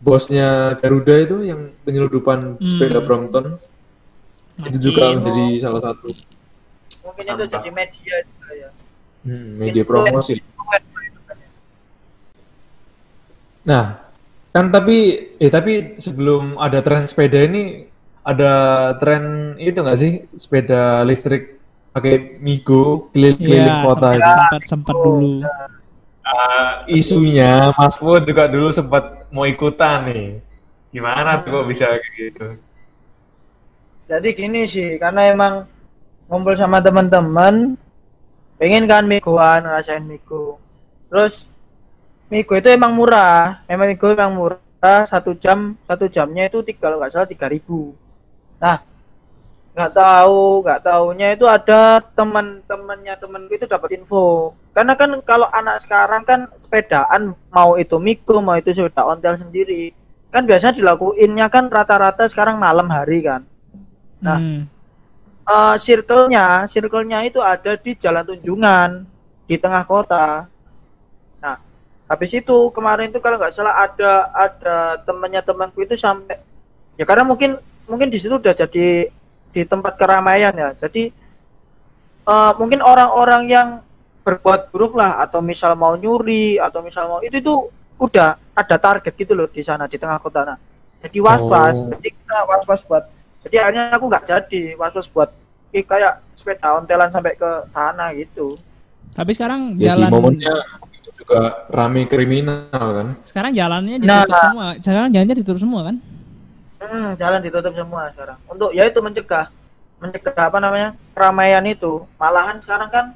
bosnya 0.00 0.80
Garuda 0.80 1.14
itu 1.20 1.36
yang 1.44 1.60
penyeludupan 1.84 2.56
Hmm. 2.56 2.64
sepeda 2.64 3.04
Brompton. 3.04 3.60
Itu 4.60 4.92
juga 4.92 5.12
menjadi 5.16 5.56
salah 5.60 5.80
satu 5.80 6.12
mungkin 7.00 7.24
itu 7.26 7.44
jadi 7.48 7.70
media 7.72 8.16
juga 8.24 8.48
ya. 8.54 8.68
hmm, 9.24 9.48
media 9.56 9.82
promosi. 9.84 10.34
Nah, 13.60 13.84
kan 14.50 14.66
tapi 14.72 14.96
eh 15.36 15.50
tapi 15.52 16.00
sebelum 16.00 16.56
ada 16.56 16.80
tren 16.80 17.04
sepeda 17.04 17.44
ini 17.44 17.86
ada 18.24 18.52
tren 19.00 19.54
itu 19.60 19.76
nggak 19.80 20.00
sih? 20.00 20.12
Sepeda 20.36 21.04
listrik 21.04 21.59
pakai 21.90 22.38
Migo 22.42 23.10
keliling-keliling 23.10 23.76
Iya 23.76 23.86
kota 23.86 24.08
sempat, 24.08 24.14
itu. 24.14 24.30
sempat 24.30 24.62
sempat 24.66 24.94
dulu. 24.94 25.32
Ah, 26.22 26.86
isunya 26.86 27.74
Mas 27.74 27.98
Fud 27.98 28.22
juga 28.22 28.46
dulu 28.46 28.70
sempat 28.70 29.26
mau 29.34 29.42
ikutan 29.46 30.06
nih. 30.06 30.38
Gimana 30.94 31.42
tuh 31.42 31.62
kok 31.62 31.66
bisa 31.66 31.86
kayak 31.90 32.14
gitu? 32.14 32.46
Jadi 34.10 34.28
gini 34.34 34.66
sih, 34.66 34.98
karena 34.98 35.30
emang 35.30 35.66
ngumpul 36.26 36.58
sama 36.58 36.82
teman-teman, 36.82 37.78
pengen 38.58 38.90
kan 38.90 39.06
miguan, 39.06 39.62
ngerasain 39.62 40.02
migo. 40.02 40.58
Terus 41.10 41.46
migo 42.26 42.54
itu 42.58 42.70
emang 42.70 42.94
murah, 42.94 43.62
emang 43.70 43.90
migo 43.90 44.10
emang 44.10 44.34
murah, 44.34 45.06
satu 45.06 45.34
jam 45.38 45.78
satu 45.86 46.10
jamnya 46.10 46.50
itu 46.50 46.62
tiga 46.66 46.90
kalau 46.90 46.98
nggak 47.02 47.10
salah 47.14 47.30
tiga 47.30 47.46
ribu. 47.46 47.94
Nah, 48.58 48.82
nggak 49.70 49.92
tahu, 49.94 50.66
nggak 50.66 50.80
taunya 50.82 51.26
itu 51.34 51.46
ada 51.46 52.02
teman-temannya 52.02 53.14
temanku 53.22 53.52
itu 53.54 53.66
dapat 53.70 53.94
info. 53.96 54.52
Karena 54.74 54.98
kan 54.98 55.10
kalau 55.22 55.46
anak 55.50 55.78
sekarang 55.82 56.22
kan 56.26 56.50
sepedaan 56.58 57.34
mau 57.54 57.78
itu 57.78 57.96
migo, 58.02 58.42
mau 58.42 58.58
itu 58.58 58.74
sepeda 58.74 59.06
ontel 59.06 59.38
sendiri, 59.38 59.94
kan 60.34 60.42
biasanya 60.42 60.74
dilakuinnya 60.74 61.46
kan 61.50 61.70
rata-rata 61.70 62.26
sekarang 62.26 62.58
malam 62.58 62.90
hari 62.90 63.22
kan. 63.22 63.46
Nah, 64.20 64.38
Hmm. 64.38 64.62
eh 65.50 65.76
circle-nya, 65.80 66.66
circle-nya 66.70 67.26
itu 67.26 67.38
ada 67.42 67.74
di 67.78 67.94
Jalan 67.98 68.26
Tunjungan 68.26 68.90
di 69.48 69.56
tengah 69.58 69.82
kota. 69.86 70.46
Nah, 71.42 71.56
habis 72.10 72.30
itu 72.34 72.56
kemarin 72.74 73.10
itu 73.10 73.18
kalau 73.22 73.38
nggak 73.38 73.54
salah 73.54 73.74
ada 73.86 74.30
ada 74.34 74.76
temannya 75.06 75.42
temanku 75.42 75.82
itu 75.82 75.94
sampai 75.94 76.38
ya 76.98 77.06
karena 77.06 77.22
mungkin 77.26 77.58
mungkin 77.86 78.10
di 78.10 78.18
situ 78.18 78.34
udah 78.38 78.54
jadi 78.54 79.10
di 79.50 79.62
tempat 79.62 79.94
keramaian 79.94 80.52
ya. 80.52 80.70
Jadi 80.76 81.10
eh, 82.24 82.52
mungkin 82.56 82.80
orang-orang 82.80 83.42
yang 83.46 83.68
berbuat 84.20 84.68
buruk 84.68 84.94
lah 84.94 85.18
atau 85.18 85.40
misal 85.40 85.72
mau 85.74 85.96
nyuri 85.96 86.56
atau 86.56 86.80
misal 86.80 87.08
mau 87.08 87.18
itu 87.20 87.36
itu 87.36 87.54
udah 87.96 88.36
ada 88.52 88.76
target 88.76 89.12
gitu 89.12 89.32
loh 89.32 89.48
di 89.48 89.60
sana 89.60 89.84
di 89.84 89.96
tengah 89.96 90.18
kota 90.18 90.44
nah. 90.44 90.58
Jadi 91.00 91.16
was-was, 91.18 91.78
Oh. 91.80 91.96
jadi 91.96 92.08
kita 92.12 92.36
was-was 92.44 92.82
buat 92.84 93.04
jadi 93.40 93.56
akhirnya 93.58 93.84
aku 93.90 94.04
nggak 94.06 94.24
jadi 94.26 94.62
was-was 94.76 95.08
buat 95.08 95.32
eh, 95.70 95.80
kayak 95.80 96.20
sepeda 96.34 96.76
ontelan 96.76 97.08
sampai 97.08 97.32
ke 97.34 97.50
sana 97.70 98.12
gitu. 98.12 98.60
Tapi 99.10 99.32
sekarang 99.32 99.74
Ya 99.74 99.96
sih 99.96 100.04
jalan 100.04 100.10
momennya 100.12 100.54
itu 100.92 101.10
juga 101.16 101.40
rame 101.68 102.04
kriminal 102.04 102.68
kan. 102.70 103.08
sekarang 103.24 103.52
jalannya 103.52 103.96
Nah. 103.98 104.22
ditutup 104.22 104.38
semua. 104.44 104.66
Sekarang 104.78 105.08
jalannya 105.08 105.34
ditutup 105.34 105.58
semua 105.58 105.80
kan? 105.82 105.96
Hmm, 106.80 107.12
jalan 107.20 107.44
ditutup 107.44 107.76
semua 107.76 108.08
sekarang. 108.16 108.38
Untuk 108.48 108.72
ya 108.72 108.88
itu 108.88 108.98
mencegah 109.04 109.52
mencegah 110.00 110.32
apa 110.32 110.58
namanya? 110.58 110.96
keramaian 111.12 111.64
itu. 111.68 112.08
Malahan 112.16 112.56
sekarang 112.64 112.88
kan 112.88 113.06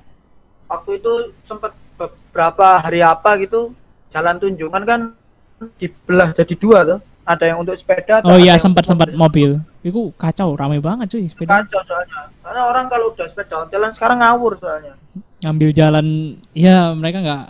waktu 0.68 1.00
itu 1.00 1.32
sempat 1.40 1.72
beberapa 1.96 2.84
hari 2.84 3.00
apa 3.00 3.40
gitu 3.40 3.72
jalan 4.12 4.36
tunjungan 4.36 4.82
kan 4.84 5.00
dibelah 5.80 6.36
jadi 6.36 6.54
dua 6.60 6.78
tuh. 6.84 7.00
Ada 7.24 7.48
yang 7.48 7.64
untuk 7.64 7.72
sepeda 7.80 8.20
Oh 8.28 8.36
iya 8.36 8.60
sempat 8.60 8.84
sempat 8.84 9.08
mobil. 9.16 9.56
Itu 9.80 10.12
kacau, 10.20 10.52
ramai 10.60 10.76
banget 10.76 11.16
cuy 11.16 11.24
sepeda. 11.24 11.64
kacau 11.64 11.80
soalnya. 11.88 12.28
Karena 12.44 12.68
orang 12.68 12.84
kalau 12.92 13.16
udah 13.16 13.24
sepeda 13.24 13.64
jalan 13.72 13.90
sekarang 13.96 14.20
ngawur 14.20 14.60
soalnya. 14.60 14.92
Ngambil 15.40 15.70
jalan 15.72 16.36
ya 16.52 16.92
mereka 16.92 17.24
nggak 17.24 17.44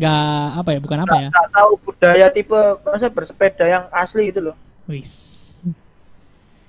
nggak 0.00 0.24
apa 0.64 0.68
ya, 0.72 0.78
bukan 0.80 0.98
apa 1.04 1.16
ya? 1.20 1.28
Nggak 1.28 1.48
tahu 1.52 1.70
budaya 1.84 2.26
tipe 2.32 2.60
masa 2.88 3.12
bersepeda 3.12 3.64
yang 3.68 3.84
asli 3.92 4.32
gitu 4.32 4.40
loh. 4.48 4.56
Wis. 4.88 5.37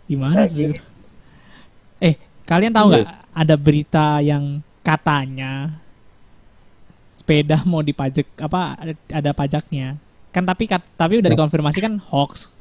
Gimana 0.10 0.44
tuh? 0.44 0.58
gini. 0.58 0.76
Eh, 2.02 2.16
kalian 2.44 2.74
tahu 2.74 2.88
Iya. 2.90 2.94
nggak 2.98 3.08
ada 3.32 3.56
berita 3.56 4.08
yang 4.20 4.44
katanya 4.82 5.78
sepeda 7.14 7.62
mau 7.64 7.80
dipajak 7.80 8.26
apa 8.36 8.62
ada- 8.76 9.06
ada 9.14 9.32
pajaknya? 9.32 9.96
Kan 10.30 10.44
tapi 10.44 10.66
kat- 10.66 10.90
tapi 10.96 11.22
udah 11.22 11.30
Ya. 11.30 11.36
dikonfirmasi 11.36 11.78
kan 11.78 11.94
hoax. 12.02 12.58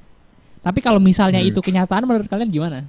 Tapi 0.60 0.78
kalau 0.78 0.98
misalnya 0.98 1.40
Hmm. 1.40 1.48
itu 1.48 1.58
kenyataan 1.58 2.04
menurut 2.04 2.28
kalian 2.28 2.50
gimana? 2.50 2.84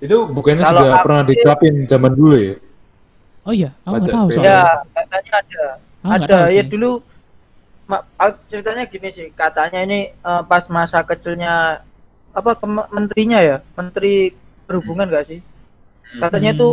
Itu 0.00 0.26
bukannya 0.26 0.64
Kalau 0.64 0.80
sudah 0.82 1.04
pernah 1.04 1.22
sih- 1.22 1.28
diterapin 1.30 1.74
zaman 1.84 2.12
dulu 2.12 2.34
ya? 2.34 2.54
Oh 3.42 3.52
iya, 3.52 3.70
aku 3.82 3.94
nggak 3.98 4.10
tahu 4.10 4.26
soalnya. 4.30 4.48
Ya, 4.48 4.62
katanya 4.90 5.32
ada. 5.36 5.64
Aku 6.00 6.08
nggak 6.08 6.18
ada 6.18 6.26
tahu 6.26 6.48
ya 6.48 6.52
sih. 6.56 6.68
dulu 6.68 6.90
ma- 7.84 8.06
ceritanya 8.48 8.84
gini 8.86 9.08
sih 9.10 9.26
katanya 9.30 9.80
ini 9.82 10.00
eh, 10.10 10.42
pas 10.44 10.64
masa 10.68 11.02
kecilnya 11.02 11.84
apa 12.30 12.50
kem- 12.54 12.88
menterinya 12.90 13.38
ya 13.38 13.56
menteri 13.72 14.30
perhubungan 14.64 15.06
gak 15.06 15.26
sih 15.26 15.40
katanya 16.16 16.50
Hmm. 16.50 16.56
itu 16.56 16.68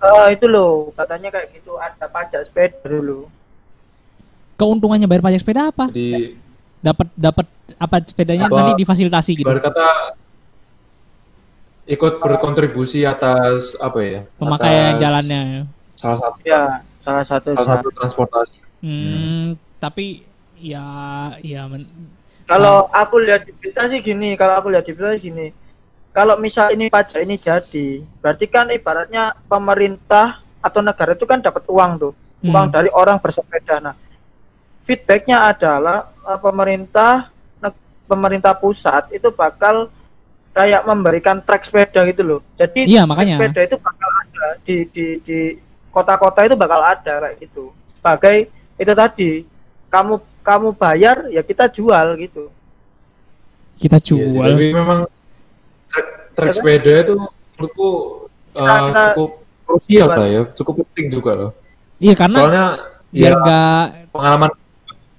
eh, 0.00 0.26
itu 0.32 0.46
loh 0.46 0.90
katanya 0.92 1.28
kayak 1.28 1.48
gitu 1.52 1.74
ada 1.76 2.06
pajak 2.06 2.42
sepeda 2.42 2.80
dulu 2.84 3.26
Keuntungannya 4.54 5.08
bayar 5.08 5.24
pajak 5.24 5.40
sepeda 5.40 5.72
apa? 5.72 5.88
Jadi 5.88 6.36
Dapat 6.80 7.08
dapat 7.12 7.46
apa 7.76 7.96
sepedanya 8.02 8.44
Apa- 8.44 8.56
nanti 8.60 8.84
difasilitasi 8.84 9.32
gitu. 9.34 9.44
ibarat 9.44 9.64
kata 9.64 9.88
ikut 11.86 12.12
berkontribusi 12.18 13.02
atas 13.02 13.72
apa 13.76 13.98
ya? 14.00 14.20
Pemakaian 14.36 14.94
atas 14.94 15.00
jalannya. 15.00 15.40
Salah 15.96 16.18
satu 16.18 16.38
ya 16.40 16.62
salah 17.00 17.24
satu 17.24 17.48
salah 17.52 17.80
satu 17.80 17.88
transportasi. 17.90 18.56
Hmm, 18.80 19.46
tapi 19.76 20.24
ya 20.56 20.84
ya 21.40 21.64
men- 21.64 21.88
kalau 22.50 22.90
aku 22.90 23.22
lihat 23.22 23.46
di 23.46 23.54
berita 23.54 23.86
sih 23.86 24.02
gini 24.02 24.34
kalau 24.34 24.58
aku 24.58 24.66
lihat 24.68 24.82
di 24.82 24.92
berita 24.92 25.14
sih 25.14 25.30
gini. 25.30 25.46
Kalau 26.10 26.34
misal 26.36 26.74
ini 26.74 26.90
pajak 26.90 27.22
ini 27.22 27.38
jadi 27.38 27.86
berarti 28.18 28.50
kan 28.50 28.66
ibaratnya 28.68 29.30
pemerintah 29.46 30.42
atau 30.58 30.82
negara 30.82 31.14
itu 31.14 31.22
kan 31.22 31.38
dapat 31.38 31.62
uang 31.70 31.92
tuh 31.96 32.12
uang 32.42 32.66
Hmm. 32.66 32.74
dari 32.74 32.90
orang 32.90 33.22
bersepeda. 33.22 33.78
Nah 33.78 33.94
feedbacknya 34.82 35.46
adalah 35.46 36.10
eh, 36.20 36.38
pemerintah 36.42 37.30
pemerintah 38.10 38.58
pusat 38.58 39.06
itu 39.14 39.30
bakal 39.30 39.86
kayak 40.50 40.82
memberikan 40.82 41.38
trek 41.46 41.62
sepeda 41.62 42.02
gitu 42.10 42.26
loh. 42.26 42.40
Jadi 42.58 42.90
Iya, 42.90 43.06
makanya. 43.06 43.38
sepeda 43.38 43.60
itu 43.70 43.76
bakal 43.78 44.10
ada 44.10 44.46
di 44.66 44.76
di 44.90 45.06
di 45.22 45.38
kota-kota 45.94 46.42
itu 46.42 46.58
bakal 46.58 46.82
ada 46.82 47.22
kayak 47.22 47.38
gitu. 47.38 47.70
Sebagai 47.94 48.50
itu 48.74 48.92
tadi 48.98 49.30
kamu 49.86 50.18
kamu 50.40 50.72
bayar 50.76 51.28
ya 51.28 51.42
kita 51.44 51.68
jual 51.68 52.16
gitu 52.18 52.50
kita 53.80 53.96
Iya 53.96 54.04
sih, 54.04 54.16
jual. 54.36 54.44
tapi 54.44 54.66
memang 54.76 55.00
trek, 55.88 56.06
trek 56.36 56.48
Ya 56.48 56.52
sepeda 56.52 56.92
itu 57.00 57.14
menurutku 57.16 57.90
uh, 58.52 58.80
cukup 58.92 59.30
krusial 59.64 60.08
lah 60.12 60.28
ya, 60.28 60.40
cukup 60.52 60.74
penting 60.84 61.06
juga 61.08 61.32
loh. 61.32 61.50
Iya 61.96 62.14
karena 62.16 62.38
Soalnya 62.44 62.66
biar 63.10 63.32
ya 63.32 63.40
nggak 63.40 63.80
pengalaman 64.12 64.50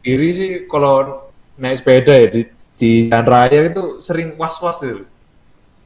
diri 0.02 0.30
sih 0.34 0.50
kalau 0.70 1.28
naik 1.58 1.78
sepeda 1.78 2.14
ya 2.14 2.28
di 2.30 2.42
di 2.78 2.92
jalan 3.10 3.28
raya 3.30 3.60
itu 3.70 4.02
sering 4.02 4.34
was-was 4.38 4.78
gitu. 4.82 5.06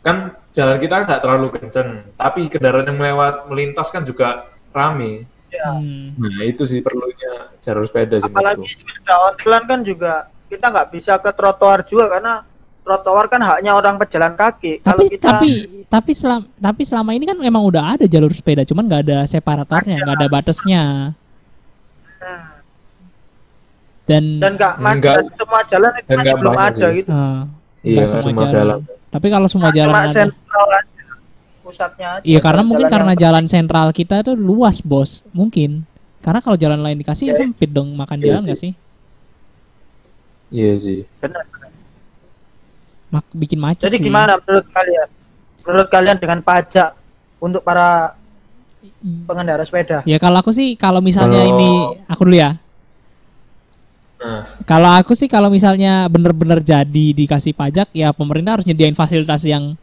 Kan 0.03 0.35
jalan 0.51 0.77
kita 0.79 1.03
nggak 1.03 1.19
terlalu 1.23 1.47
kenceng, 1.55 2.11
tapi 2.15 2.47
kendaraan 2.47 2.87
yang 2.87 2.97
melewat 2.99 3.47
melintas 3.51 3.87
kan 3.91 4.03
juga 4.03 4.47
rame. 4.71 5.27
Ya 5.55 5.71
hmm, 5.79 6.19
Nah 6.19 6.43
itu 6.43 6.63
sih 6.67 6.79
perlunya 6.83 7.55
jalur 7.63 7.87
sepeda 7.87 8.19
sih 8.19 8.27
apalagi 8.27 8.67
sepeda 8.67 9.13
online 9.31 9.65
kan 9.65 9.79
juga 9.81 10.13
kita 10.51 10.65
nggak 10.69 10.87
bisa 10.91 11.17
ke 11.17 11.31
trotoar 11.31 11.87
juga 11.87 12.05
karena 12.11 12.43
trotoar 12.85 13.25
kan 13.31 13.41
haknya 13.41 13.71
orang 13.73 13.97
pejalan 13.97 14.37
kaki 14.37 14.83
kalau 14.85 15.01
tapi 15.01 15.13
kita 15.17 15.27
tapi 15.31 15.51
tapi 15.95 16.11
selama 16.11 16.45
tapi 16.59 16.81
selama 16.83 17.11
ini 17.13 17.25
kan 17.29 17.37
memang 17.37 17.63
udah 17.63 17.95
ada 17.97 18.05
jalur 18.09 18.33
sepeda, 18.33 18.65
cuman 18.67 18.83
nggak 18.89 19.01
ada 19.07 19.17
separatornya, 19.29 20.01
nggak 20.01 20.17
ada 20.17 20.27
batasnya. 20.27 20.83
Hmm. 22.19 22.45
Dan, 24.05 24.23
dan 24.37 24.51
nggak 24.53 24.73
mas 24.77 24.95
Enggak. 25.01 25.15
dan 25.17 25.27
semua 25.33 25.61
jalan 25.65 25.91
itu 25.97 26.09
masih 26.13 26.35
belum 26.37 26.57
ada 26.57 26.77
sih. 26.77 26.97
gitu 27.01 27.09
eh, 27.09 27.41
Iya, 27.85 28.03
semua 28.21 28.45
jalan. 28.49 28.79
Tapi 29.09 29.27
kalau 29.29 29.47
semua 29.49 29.69
jalan 29.73 29.93
cuma 29.93 30.03
ada, 30.05 30.13
sentral 30.13 30.67
aja 30.73 30.94
pusatnya 31.65 32.07
aja 32.15 32.23
iya 32.23 32.37
karena 32.37 32.61
mungkin 32.61 32.85
jalan 32.85 32.93
karena 32.93 33.11
yang- 33.11 33.23
jalan 33.25 33.45
sentral 33.49 33.89
kita 33.89 34.21
tuh 34.21 34.37
luas 34.37 34.77
bos, 34.79 35.25
mungkin. 35.33 35.81
Karena 36.21 36.37
kalau 36.39 36.53
jalan 36.55 36.77
lain 36.77 36.97
dikasih 36.97 37.29
ya 37.29 37.33
Iya. 37.33 37.39
sempit 37.41 37.69
dong 37.69 37.93
makan 37.93 38.17
Iya 38.17 38.25
jalan 38.27 38.41
nggak 38.45 38.59
sih? 38.59 38.71
Iya 40.49 40.73
sih. 40.75 40.99
benar. 41.17 41.43
Mak 43.09 43.25
bikin 43.31 43.57
macet 43.57 43.85
jadi 43.85 43.97
sih. 43.97 44.05
gimana 44.05 44.33
menurut 44.35 44.65
kalian 44.67 45.07
menurut 45.61 45.89
kalian 45.89 46.17
dengan 46.17 46.39
pajak 46.41 46.89
untuk 47.37 47.61
para 47.61 48.17
pengendara 49.23 49.61
sepeda 49.61 50.01
Ya 50.03 50.17
kalau 50.17 50.37
aku 50.37 50.49
sih 50.49 50.73
kalau 50.75 50.99
misalnya 50.99 51.39
Kalau- 51.39 51.51
ini 51.51 51.69
aku 52.05 52.21
dulu 52.23 52.35
ya. 52.35 52.51
Nah, 54.15 54.41
Kalau 54.63 54.89
aku 54.89 55.13
sih 55.13 55.27
kalau 55.27 55.47
misalnya 55.47 56.07
bener-bener 56.07 56.57
jadi 56.59 57.05
dikasih 57.13 57.53
pajak 57.53 57.91
ya 57.91 58.09
pemerintah 58.09 58.57
harus 58.57 58.65
nyediain 58.65 58.93
fasilitas 58.93 59.43
yang 59.43 59.77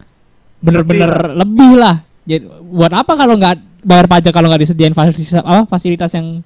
bener-bener 0.63 1.37
lebih 1.37 1.73
lah. 1.77 2.07
Jadi 2.23 2.47
buat 2.47 2.93
apa 2.95 3.13
kalau 3.19 3.35
nggak 3.35 3.83
bayar 3.83 4.07
pajak 4.07 4.31
kalau 4.31 4.47
nggak 4.47 4.63
disediain 4.63 4.95
fasilitas 4.95 5.43
apa 5.43 5.67
fasilitas 5.67 6.11
yang 6.15 6.41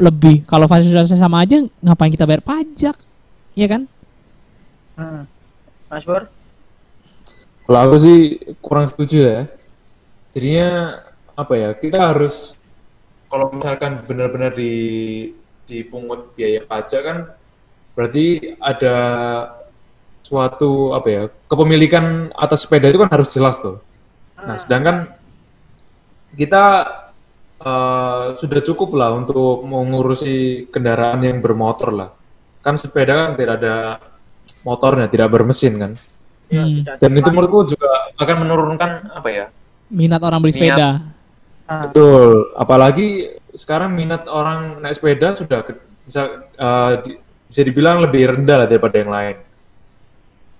lebih? 0.00 0.42
Kalau 0.48 0.66
fasilitasnya 0.66 1.20
sama 1.20 1.44
aja 1.44 1.60
ngapain 1.84 2.10
kita 2.10 2.24
bayar 2.24 2.42
pajak? 2.42 2.96
Iya 3.54 3.66
kan? 3.68 3.82
hmm. 4.98 5.22
Mas 5.92 6.02
Bor 6.02 6.26
kalau 7.64 7.80
aku 7.80 7.96
sih 7.96 8.18
kurang 8.60 8.84
setuju 8.84 9.18
ya. 9.24 9.40
Jadinya 10.36 11.00
apa 11.32 11.54
ya? 11.56 11.70
Kita 11.72 12.12
harus 12.12 12.52
kalau 13.32 13.48
misalkan 13.56 14.04
benar-benar 14.04 14.52
di 14.52 14.72
dipungut 15.64 16.36
biaya 16.36 16.60
pajak 16.60 17.02
kan 17.02 17.18
berarti 17.96 18.52
ada 18.60 18.96
suatu 20.24 20.96
apa 20.96 21.08
ya 21.08 21.22
kepemilikan 21.46 22.32
atas 22.32 22.64
sepeda 22.64 22.88
itu 22.88 22.96
kan 22.96 23.12
harus 23.12 23.28
jelas 23.28 23.60
tuh. 23.60 23.76
Nah 24.40 24.56
sedangkan 24.56 25.12
kita 26.32 26.64
eh, 27.60 28.24
sudah 28.34 28.60
cukup 28.64 28.96
lah 28.96 29.12
untuk 29.12 29.62
mengurusi 29.62 30.66
kendaraan 30.68 31.20
yang 31.22 31.38
bermotor 31.38 31.92
lah. 31.92 32.10
Kan 32.64 32.80
sepeda 32.80 33.12
kan 33.12 33.30
tidak 33.36 33.60
ada 33.60 33.76
motornya, 34.64 35.06
tidak 35.06 35.28
bermesin 35.28 35.76
kan. 35.76 35.92
ya, 36.48 36.64
Hmm. 36.64 36.84
Dan 37.00 37.10
itu 37.16 37.28
menurutku 37.28 37.76
juga 37.76 37.88
akan 38.16 38.36
menurunkan 38.44 38.90
apa 39.12 39.28
ya? 39.28 39.46
Minat 39.92 40.20
orang 40.24 40.40
beli 40.40 40.52
sepeda. 40.56 41.00
Ah, 41.64 41.88
Betul. 41.88 42.52
Apalagi 42.56 43.08
sekarang 43.52 43.92
minat 43.92 44.24
orang 44.28 44.80
naik 44.80 44.96
sepeda 44.96 45.36
sudah 45.36 45.60
bisa 46.04 46.22
eh, 46.56 46.92
di- 47.04 47.18
bisa 47.48 47.60
dibilang 47.60 48.00
lebih 48.00 48.34
rendah 48.34 48.64
lah 48.64 48.68
daripada 48.68 48.96
yang 48.96 49.12
lain. 49.12 49.36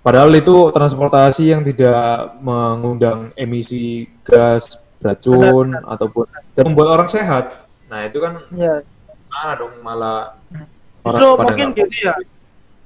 Padahal 0.04 0.36
itu 0.36 0.68
transportasi 0.68 1.48
yang 1.48 1.64
tidak 1.64 2.36
mengundang 2.38 3.32
emisi 3.34 4.04
gas 4.20 4.76
beracun 5.00 5.72
ataupun 5.80 6.28
dan 6.52 6.64
membuat 6.68 7.00
orang 7.00 7.08
sehat. 7.08 7.64
Nah 7.88 8.04
itu 8.04 8.20
kan 8.20 8.36
ya 8.52 8.84
mana 9.32 9.52
dong 9.56 9.74
malah 9.80 10.36
Justru 11.04 11.28
mungkin 11.36 11.72
nggak- 11.72 11.88
gini 11.88 11.98
ya. 12.04 12.14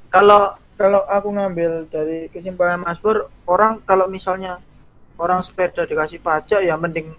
Kalau 0.09 0.55
kalau 0.75 1.03
aku 1.11 1.29
ngambil 1.35 1.91
dari 1.91 2.31
kesimpulan 2.31 2.79
Mas 2.79 3.03
Pur, 3.03 3.27
orang 3.47 3.83
kalau 3.83 4.07
misalnya 4.07 4.63
orang 5.19 5.43
sepeda 5.43 5.83
dikasih 5.83 6.23
pajak 6.23 6.63
ya 6.63 6.79
mending 6.79 7.11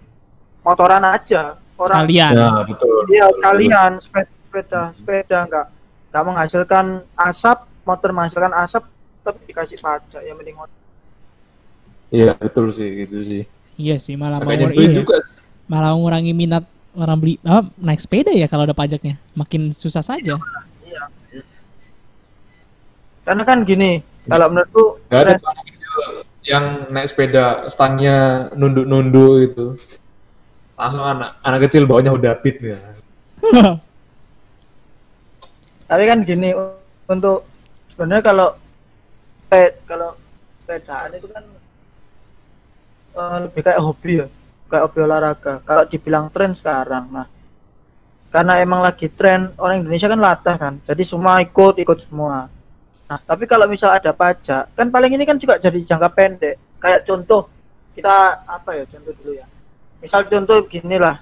motoran 0.63 1.03
aja. 1.03 1.59
orang 1.75 2.03
Sekalian. 2.03 2.33
Ya, 2.35 2.51
betul. 2.63 2.99
Iya 3.07 3.27
kalian 3.39 3.91
sepeda 3.99 4.27
sepeda 4.47 4.81
sepeda 4.95 5.38
nggak 5.47 5.65
nggak 6.12 6.23
menghasilkan 6.23 6.85
asap 7.15 7.57
motor 7.83 8.09
menghasilkan 8.12 8.51
asap 8.59 8.83
tapi 9.21 9.39
dikasih 9.47 9.77
pajak 9.79 10.21
yang 10.23 10.38
mending. 10.38 10.55
Iya, 12.10 12.34
betul 12.36 12.73
sih 12.73 13.05
gitu 13.05 13.17
sih. 13.21 13.43
Iya 13.77 13.95
sih 14.01 14.17
malah 14.17 14.41
Makanya 14.41 14.73
duit 14.73 14.91
iya. 14.91 14.97
juga. 14.99 15.17
malah 15.69 15.93
mengurangi 15.93 16.34
minat 16.34 16.65
orang 16.97 17.17
beli 17.21 17.38
apa, 17.45 17.69
naik 17.77 18.01
sepeda 18.01 18.34
ya 18.34 18.49
kalau 18.49 18.65
ada 18.65 18.73
pajaknya. 18.73 19.21
Makin 19.38 19.69
susah 19.71 20.01
saja. 20.01 20.36
Karena 23.21 23.43
kan 23.45 23.62
gini 23.62 24.01
kalau 24.25 24.49
menurutku 24.49 24.97
Gak 25.08 25.21
ada 25.21 25.34
tren- 25.38 25.45
anak 25.45 25.65
kecil 25.69 25.93
yang 26.49 26.65
naik 26.89 27.08
sepeda 27.08 27.45
stangnya 27.69 28.49
nunduk-nunduk 28.58 29.34
gitu. 29.45 29.65
Langsung 30.73 31.05
anak 31.05 31.38
anak 31.45 31.69
kecil 31.69 31.86
bawanya 31.86 32.10
udah 32.10 32.34
pit 32.41 32.58
ya. 32.60 32.79
tapi 35.89 36.03
kan 36.05 36.21
gini 36.21 36.53
untuk 37.05 37.45
sebenarnya 37.93 38.23
kalau 38.25 38.47
kalau 39.89 40.13
sepedaan 40.62 41.09
itu 41.17 41.27
kan 41.33 41.43
eh, 43.17 43.38
lebih 43.49 43.62
kayak 43.65 43.81
hobi 43.81 44.13
ya 44.21 44.27
kayak 44.69 44.83
hobi 44.85 44.99
olahraga. 45.01 45.53
Kalau 45.65 45.83
dibilang 45.89 46.29
tren 46.29 46.53
sekarang 46.53 47.09
nah 47.09 47.27
karena 48.29 48.62
emang 48.62 48.85
lagi 48.85 49.09
tren 49.09 49.49
orang 49.57 49.81
Indonesia 49.81 50.05
kan 50.05 50.21
latah 50.21 50.55
kan 50.62 50.73
jadi 50.85 51.01
semua 51.01 51.41
ikut 51.41 51.81
ikut 51.81 51.97
semua. 52.05 52.45
Nah 53.09 53.19
tapi 53.25 53.49
kalau 53.49 53.65
misal 53.65 53.89
ada 53.89 54.13
pajak 54.13 54.69
kan 54.77 54.88
paling 54.93 55.17
ini 55.17 55.25
kan 55.25 55.41
juga 55.41 55.57
jadi 55.57 55.81
jangka 55.81 56.09
pendek. 56.13 56.55
Kayak 56.77 57.09
contoh 57.09 57.49
kita 57.97 58.45
apa 58.45 58.69
ya 58.77 58.83
contoh 58.85 59.13
dulu 59.17 59.33
ya. 59.33 59.49
Misal 59.97 60.29
contoh 60.29 60.62
gini 60.69 61.01
lah. 61.01 61.17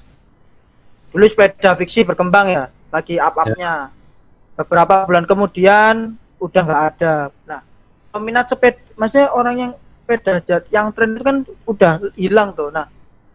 Dulu 1.15 1.23
sepeda 1.23 1.71
fiksi 1.79 2.03
berkembang 2.03 2.51
ya 2.51 2.65
lagi 2.91 3.15
up-upnya. 3.15 3.95
Beberapa 4.59 5.07
bulan 5.07 5.23
kemudian 5.23 6.19
udah 6.43 6.61
nggak 6.67 6.83
ada. 6.91 7.15
Nah 7.47 7.61
peminat 8.17 8.45
sepeda 8.45 8.81
maksudnya 8.93 9.29
orang 9.31 9.55
yang 9.55 9.71
sepeda 10.01 10.33
jat- 10.41 10.69
yang 10.69 10.89
tren 10.89 11.13
itu 11.13 11.23
kan 11.23 11.37
udah 11.63 11.91
hilang 12.13 12.49
tuh 12.51 12.67
nah 12.69 12.89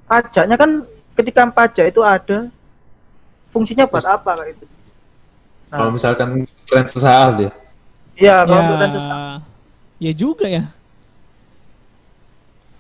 pajaknya 0.04 0.56
kan 0.56 0.70
ketika 1.14 1.46
pajak 1.48 1.86
itu 1.88 2.00
ada 2.00 2.50
fungsinya 3.48 3.86
buat 3.86 4.02
Terus- 4.02 4.12
apa 4.12 4.30
kayak 4.34 4.52
itu 4.54 4.66
Kalau 5.68 5.88
nah 5.88 5.94
misalkan 5.94 6.28
tren 6.64 6.84
sesaat 6.84 7.34
ya. 7.38 7.50
iya 8.14 8.36
kalau 8.42 8.60
ya, 8.60 8.76
tren 8.76 8.90
sesama, 8.92 9.30
ya 9.96 10.12
juga 10.12 10.44
ya. 10.44 10.64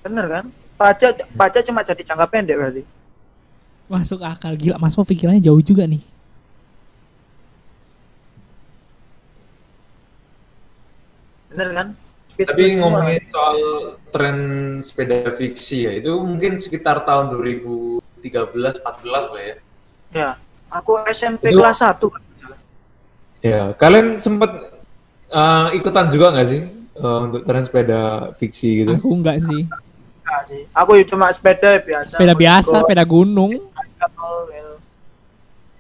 bener 0.02 0.26
kan 0.26 0.44
pajak 0.74 1.10
pajak 1.32 1.62
cuma 1.62 1.80
jadi 1.80 2.02
jangka 2.02 2.26
pendek 2.26 2.58
berarti 2.58 2.82
Masuk 3.86 4.24
akal 4.24 4.56
gila. 4.56 4.80
Mas 4.80 4.96
Mo 4.96 5.04
pikirannya 5.04 5.44
jauh 5.44 5.60
juga 5.60 5.84
nih. 5.84 6.00
Bener 11.52 11.68
kan 11.70 11.88
Speed 12.32 12.48
Tapi 12.48 12.62
semua. 12.64 12.80
ngomongin 12.80 13.22
soal 13.28 13.56
tren 14.08 14.36
sepeda 14.80 15.28
fiksi 15.30 15.84
ya, 15.84 15.92
itu 15.92 16.08
mungkin 16.16 16.56
sekitar 16.56 17.04
tahun 17.04 17.28
2013 17.28 18.00
14 18.80 19.28
lah 19.28 19.42
ya. 19.42 19.56
ya 20.10 20.30
aku 20.66 20.96
SMP 21.06 21.52
Itu- 21.52 21.60
kelas 21.60 21.78
1 21.78 22.08
Ya, 23.42 23.74
kalian 23.74 24.16
sempet 24.16 24.48
eh, 25.26 25.66
ikutan 25.74 26.06
juga 26.06 26.30
nggak 26.30 26.46
sih 26.46 26.62
eh, 26.94 27.18
untuk 27.20 27.42
tren 27.42 27.60
sepeda 27.60 28.02
fiksi 28.38 28.68
gitu? 28.80 28.94
Aku 28.96 29.12
enggak 29.12 29.42
sih. 29.42 29.66
Enggak 29.66 30.42
sih. 30.46 30.62
aku 30.70 30.92
cuma 31.04 31.26
sepeda 31.28 31.76
biasa 31.76 32.16
Sepeda 32.16 32.32
biasa, 32.32 32.74
sepeda 32.80 33.02
gunung. 33.02 33.58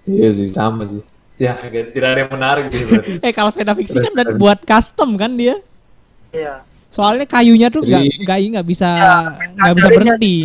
Iya 0.02 0.30
sih, 0.34 0.50
sama 0.50 0.84
sih. 0.84 1.00
Ya, 1.42 1.58
tidak 1.58 2.08
ada 2.08 2.20
yang 2.22 2.30
menarik 2.30 2.64
gitu. 2.68 2.94
Eh 3.26 3.32
kalau 3.32 3.50
sepeda 3.50 3.74
fiksi 3.74 3.98
kan 3.98 4.12
udah 4.12 4.26
buat 4.32 4.58
custom 4.62 5.16
kan 5.16 5.34
dia. 5.34 5.58
iya 6.30 6.62
Soalnya 6.86 7.24
kayunya 7.24 7.66
tuh 7.66 7.80
nggak 7.80 7.98
Jadi- 8.00 8.18
nggak 8.22 8.38
nggak 8.52 8.66
bisa 8.68 8.86
Ya, 8.86 9.14
nggak 9.50 9.74
bisa 9.74 9.82
kadarnya- 9.82 10.14
berhenti. 10.14 10.36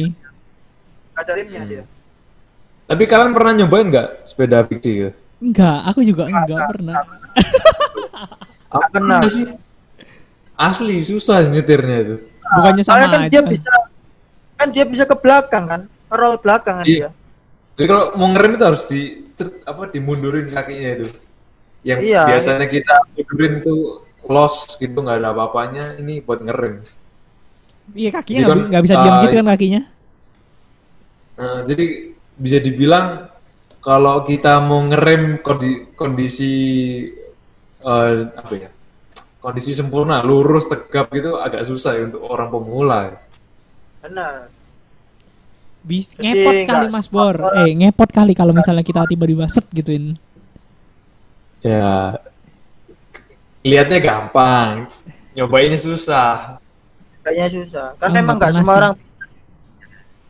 ada 1.13 1.31
rimnya 1.33 1.61
dia 1.63 1.83
Tapi 2.85 3.03
kalian 3.03 3.31
pernah 3.31 3.51
nyobain 3.53 3.85
nggak 3.85 4.07
sepeda 4.23 4.63
fiksi 4.63 4.89
gitu? 4.95 5.11
Enggak, 5.37 5.77
aku 5.85 5.99
juga 6.01 6.23
enggak 6.25 6.61
pernah. 6.67 6.95
Aku 8.67 8.87
pernah. 8.89 9.19
sih. 9.23 9.45
Asli 10.55 10.97
susah 10.99 11.45
nyetirnya 11.45 11.97
itu. 12.01 12.15
Bukannya 12.49 12.81
sama 12.81 12.89
Soalnya 12.95 13.07
kan 13.07 13.21
aja. 13.21 13.29
dia 13.29 13.41
bisa 13.43 13.71
kan 14.55 14.67
dia 14.71 14.85
bisa 14.87 15.03
ke 15.03 15.13
belakang 15.13 15.65
kan 15.67 15.81
roll 16.09 16.39
belakang 16.39 16.81
kan 16.81 16.85
Iya. 16.87 16.97
dia 17.05 17.09
Jadi 17.77 17.85
kalau 17.85 18.05
mau 18.17 18.27
ngerem 18.33 18.57
itu 18.57 18.65
harus 18.65 18.83
di 18.89 19.01
apa 19.69 19.83
dimundurin 19.93 20.49
kakinya 20.49 20.89
itu. 20.97 21.07
Yang 21.85 21.99
Iya. 22.09 22.21
biasanya 22.25 22.65
kita 22.65 22.95
mundurin 23.13 23.53
tuh 23.61 24.01
los 24.25 24.55
gitu 24.81 24.97
nggak 24.97 25.21
ada 25.21 25.29
apa-apanya, 25.31 26.01
ini 26.01 26.19
buat 26.25 26.41
ngerem. 26.41 26.81
Iya 27.93 28.09
kakinya 28.11 28.39
nggak 28.67 28.81
kan, 28.81 28.83
bisa 28.83 28.95
diam 28.97 29.13
uh, 29.13 29.21
gitu 29.23 29.35
kan 29.37 29.47
kakinya. 29.53 29.81
Nah, 31.37 31.59
jadi 31.69 31.85
bisa 32.33 32.57
dibilang 32.59 33.29
kalau 33.79 34.25
kita 34.25 34.57
mau 34.57 34.81
ngerem 34.89 35.39
kondi- 35.45 35.85
kondisi 35.93 36.53
eh, 37.77 38.13
apa 38.25 38.53
ya? 38.57 38.69
Kondisi 39.37 39.71
sempurna, 39.71 40.25
lurus, 40.25 40.65
tegap 40.65 41.13
gitu 41.13 41.37
agak 41.37 41.61
susah 41.63 41.93
ya 41.93 42.09
untuk 42.09 42.25
orang 42.25 42.49
pemula. 42.49 43.01
benar 44.01 44.49
Bis 45.83 46.09
ngepot 46.13 46.55
kali 46.65 46.85
Mas 46.89 47.07
Bor. 47.07 47.35
Eh 47.57 47.71
ngepot 47.73 48.09
kali 48.09 48.33
kalau 48.33 48.51
misalnya 48.51 48.81
kita 48.81 49.05
tiba-tiba 49.05 49.45
set 49.47 49.65
gituin. 49.69 50.17
Ya, 51.59 52.13
lihatnya 53.61 53.99
gampang, 53.99 54.87
nyobainnya 55.33 55.75
susah. 55.75 56.61
kayaknya 57.19 57.59
susah 57.59 57.87
kan 57.99 58.07
Oh, 58.07 58.21
emang 58.23 58.39
nggak 58.39 58.55
semua 58.55 58.73
orang 58.79 58.93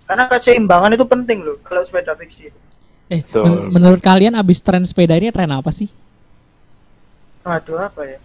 karena 0.09 0.23
keseimbangan 0.25 0.97
itu 0.97 1.05
penting 1.05 1.45
loh 1.45 1.61
kalau 1.61 1.85
sepeda 1.85 2.17
fiksi 2.17 2.49
Eh 3.05 3.21
Betul. 3.21 3.45
men- 3.45 3.69
menurut 3.69 4.01
kalian 4.01 4.33
abis 4.33 4.65
tren 4.65 4.81
sepeda 4.81 5.13
ini 5.13 5.29
tren 5.29 5.53
apa 5.53 5.69
sih? 5.69 5.93
aduh 7.45 7.77
apa 7.77 8.01
ya 8.01 8.17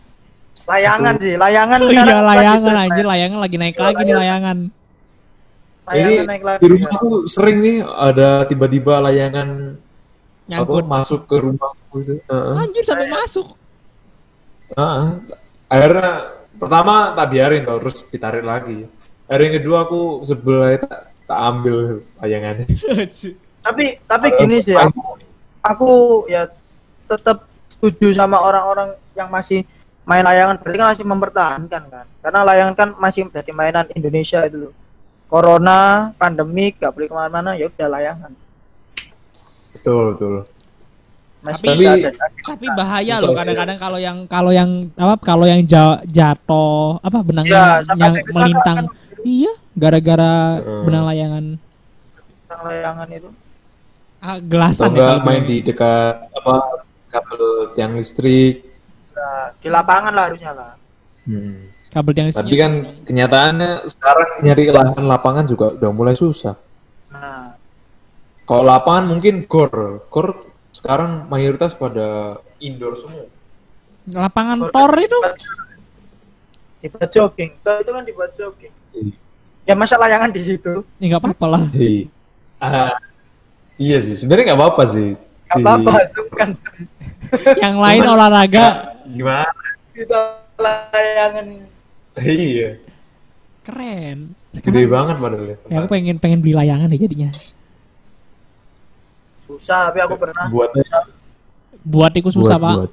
layangan 0.65 1.15
sih 1.21 1.35
layangan 1.37 1.79
Oh 1.85 1.93
iya 1.93 2.17
layangan 2.25 2.75
anjir 2.81 3.05
layangan 3.05 3.39
lagi 3.45 3.57
naik 3.61 3.77
lagi 3.77 4.01
nih 4.03 4.17
layangan. 4.17 4.57
Layangan 5.93 6.13
Ini 6.17 6.29
naik 6.29 6.45
lagi 6.45 6.61
di 6.61 6.67
ya. 6.67 6.71
rumahku 6.73 7.09
sering 7.29 7.59
nih 7.61 7.77
ada 7.85 8.29
tiba-tiba 8.49 8.95
layangan 9.05 9.49
apa 10.49 10.51
Nyangkut. 10.51 10.85
masuk 10.89 11.21
ke 11.29 11.37
rumahku 11.39 11.95
itu. 12.01 12.15
Heeh. 12.27 12.55
Anjir 12.59 12.85
sampai 12.85 13.07
masuk. 13.09 13.47
Heeh. 14.73 15.07
Akhirnya 15.69 16.11
pertama 16.57 17.13
tak 17.17 17.27
biarin 17.33 17.63
tau, 17.65 17.79
terus 17.81 18.05
ditarik 18.09 18.45
lagi. 18.45 18.89
Akhirnya 19.29 19.47
yang 19.49 19.57
kedua 19.63 19.79
aku 19.87 20.01
sebelah 20.25 20.77
tak, 20.77 21.15
tak 21.25 21.39
ambil 21.39 21.77
layangannya. 22.21 22.67
tapi 23.67 23.85
tapi 24.05 24.27
Kalau 24.29 24.41
gini 24.43 24.57
sih 24.59 24.75
aku, 24.75 25.01
aku 25.63 25.91
ya 26.27 26.51
tetap 27.07 27.47
setuju 27.71 28.11
sama 28.13 28.43
orang-orang 28.43 28.99
yang 29.15 29.31
masih 29.31 29.63
main 30.03 30.27
layangan 30.27 30.59
berarti 30.59 30.79
kan 30.83 30.89
masih 30.91 31.07
mempertahankan 31.07 31.83
kan 31.87 32.07
karena 32.19 32.41
layangan 32.43 32.75
kan 32.75 32.89
masih 32.99 33.31
menjadi 33.31 33.51
mainan 33.55 33.87
Indonesia 33.95 34.43
itu 34.43 34.67
loh 34.67 34.73
corona 35.33 35.81
pandemik 36.15 36.77
gak 36.77 36.93
boleh 36.93 37.09
ke 37.09 37.15
mana-mana 37.15 37.51
ya 37.55 37.67
udah 37.67 37.89
layangan 37.89 38.33
Betul, 39.73 40.13
betul. 40.13 40.35
masih 41.41 41.65
Tapi- 41.67 41.89
ada 41.89 42.11
Tapi 42.45 42.67
bahaya 42.71 43.15
loh 43.19 43.33
kadang-kadang 43.33 43.75
kalau 43.77 43.99
yang 43.99 44.19
kalau 44.27 44.53
yang 44.53 44.71
apa 44.95 45.15
kalau 45.19 45.43
yang 45.43 45.65
ja- 45.65 46.05
jatuh 46.05 47.01
apa 47.01 47.19
benangnya 47.19 47.83
ya 47.83 47.97
yang, 47.97 48.15
melintang. 48.29 48.77
kan 48.79 48.87
Iya, 49.23 49.55
gara-gara 49.73 50.59
Heeh. 50.59 50.83
benang 50.83 51.05
layangan. 51.05 51.45
tentang 52.43 52.61
layangan 52.65 53.09
itu 53.09 53.31
Ah, 54.19 54.37
Atau 54.37 54.47
gelasan 54.47 54.91
ya 54.93 55.19
main 55.19 55.43
di 55.43 55.63
dekat 55.63 56.15
apa 56.33 56.55
kabel 57.09 57.43
tiang 57.73 57.97
listrik. 57.97 58.63
ya, 59.11 59.31
di 59.57 59.69
lapangan 59.69 60.13
lah 60.13 60.25
harusnya 60.29 60.53
lah 60.53 60.73
Hmm. 61.23 61.59
Kabel 61.93 62.13
tiang 62.13 62.29
Tapi 62.33 62.55
kan 62.57 62.73
kenyataannya 63.05 63.71
sekarang 63.87 64.29
nyari 64.41 64.65
lahan 64.69 65.05
lapangan 65.05 65.45
juga 65.45 65.77
udah 65.77 65.91
mulai 65.91 66.15
susah. 66.15 66.57
nah 67.07 67.53
Kalau 68.43 68.65
lapangan 68.65 69.07
mungkin 69.07 69.45
gor, 69.45 69.71
gor 70.09 70.35
sekarang 70.71 71.29
mayoritas 71.29 71.73
pada 71.73 72.41
indoor 72.59 72.97
semua. 72.97 73.29
lapangan 74.09 74.67
tor 74.69 74.91
itu 74.99 75.15
dibuat 76.81 77.07
jogging 77.09 77.55
Toh 77.63 77.77
itu 77.79 77.91
kan 77.93 78.03
dibuat 78.03 78.31
jogging 78.35 78.75
Iya. 78.93 79.15
ya 79.65 79.75
masa 79.75 79.95
layangan 79.95 80.29
di 80.29 80.43
situ 80.43 80.83
ya 80.99 81.05
nggak 81.07 81.23
apa-apa 81.23 81.47
lah. 81.47 81.63
Hei. 81.71 82.11
Ah, 82.59 82.99
iya 83.77 83.99
sih, 83.99 84.15
sebenarnya 84.15 84.51
nggak 84.51 84.59
apa-apa 84.59 84.83
sih. 84.87 85.09
gak 85.47 85.55
Di- 85.55 85.63
apa-apa 85.63 85.91
kan 86.35 86.51
Yang 87.57 87.77
lain 87.79 88.03
olahraga 88.05 88.65
Gimana? 89.07 89.49
kita 89.93 90.19
layangan 90.57 91.47
Iya, 92.15 92.77
keren. 93.63 94.37
gede 94.53 94.85
banget 94.85 95.17
padahal 95.17 95.47
ya. 95.47 95.57
Ya 95.67 95.77
aku 95.79 95.89
pengen 95.91 96.17
pengen 96.17 96.39
beli 96.39 96.53
layangan 96.53 96.87
deh 96.87 96.99
jadinya. 96.99 97.31
susah 99.43 99.89
tapi 99.89 100.01
aku 100.01 100.17
pernah 100.17 100.49
Buatnya 100.49 100.81
Buat 101.83 102.13
itu 102.15 102.31
susah, 102.31 102.57
buat, 102.57 102.63
Pak. 102.63 102.77
buat. 102.79 102.93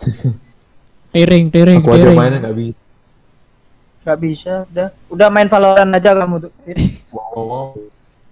Tering, 1.12 1.44
tering, 1.48 1.78
Aku 1.78 1.90
aja 1.90 2.02
tering. 2.04 2.16
mainnya 2.16 2.38
nggak 2.40 2.56
bisa. 2.56 2.78
nggak 4.00 4.18
bisa 4.18 4.52
udah 4.66 4.88
udah 5.08 5.28
main 5.28 5.46
Valorant 5.46 5.92
aja 5.92 6.10
kamu 6.14 6.36
tuh 6.40 6.52
Wow. 7.10 7.74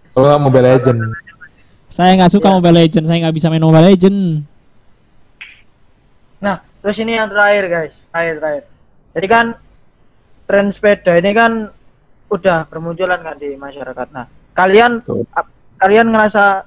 Kalau 0.09 0.27
nggak 0.27 0.41
Mobile 0.41 0.67
Legend, 0.69 0.99
Saya 1.89 2.11
nggak 2.15 2.33
suka 2.33 2.47
Iya. 2.47 2.55
Mobile 2.55 2.77
Legend, 2.79 3.05
saya 3.05 3.19
nggak 3.21 3.35
bisa 3.35 3.47
main 3.49 3.61
Mobile 3.61 3.87
Legend. 3.87 4.19
nah 6.39 6.63
terus 6.89 7.05
ini 7.05 7.21
yang 7.21 7.29
terakhir 7.29 7.65
guys. 7.69 8.01
Terakhir 8.09 8.35
terakhir. 8.41 8.65
Jadi 9.13 9.27
kan 9.29 9.47
tren 10.49 10.67
sepeda 10.73 11.13
ini 11.21 11.37
kan 11.37 11.69
udah 12.33 12.65
bermunculan 12.65 13.21
kan 13.21 13.37
di 13.37 13.61
masyarakat. 13.61 14.09
Nah 14.09 14.25
kalian 14.57 15.05
ap- 15.37 15.53
kalian 15.77 16.09
ngerasa 16.09 16.65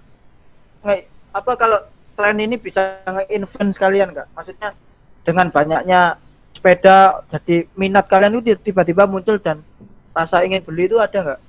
nge- 0.85 1.09
apa 1.33 1.51
kalau 1.57 1.81
tren 2.13 2.37
ini 2.37 2.53
bisa 2.61 3.01
nge-influence 3.01 3.81
kalian 3.81 4.13
nggak? 4.13 4.29
Maksudnya 4.37 4.77
dengan 5.25 5.49
banyaknya 5.49 6.21
sepeda 6.53 7.25
jadi 7.33 7.65
minat 7.73 8.05
kalian 8.05 8.37
itu 8.45 8.53
tiba-tiba 8.61 9.09
muncul 9.09 9.41
dan 9.41 9.65
rasa 10.13 10.45
ingin 10.45 10.61
beli 10.61 10.85
itu 10.85 11.01
ada 11.01 11.17
nggak? 11.17 11.41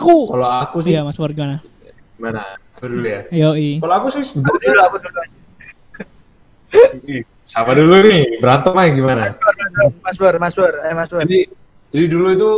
Aku, 0.00 0.32
kalau 0.32 0.48
aku 0.48 0.80
sih 0.80 0.96
iya 0.96 1.04
Mas 1.04 1.20
gimana? 1.20 1.60
gimana? 2.16 2.56
Aku 2.80 2.88
dulu 2.88 3.04
ya. 3.04 3.28
Yoi. 3.28 3.84
Kalau 3.84 3.94
aku 4.00 4.08
sih 4.16 4.24
aku 4.24 4.32
sebenarnya 4.32 4.72
dulu 4.72 4.80
aku 4.80 4.96
dulu 4.96 5.20
Siapa 7.52 7.76
dulu 7.76 8.00
nih? 8.00 8.40
Berantem 8.40 8.72
aja 8.72 8.90
gimana? 8.96 9.24
Mas 10.00 10.16
Bur 10.16 10.34
Mas 10.40 10.54
Bur 10.56 10.72
eh 10.72 10.94
Mas 10.96 11.08
Bur 11.12 11.20
Jadi 11.20 11.52
jadi 11.92 12.06
dulu 12.08 12.26
itu 12.32 12.50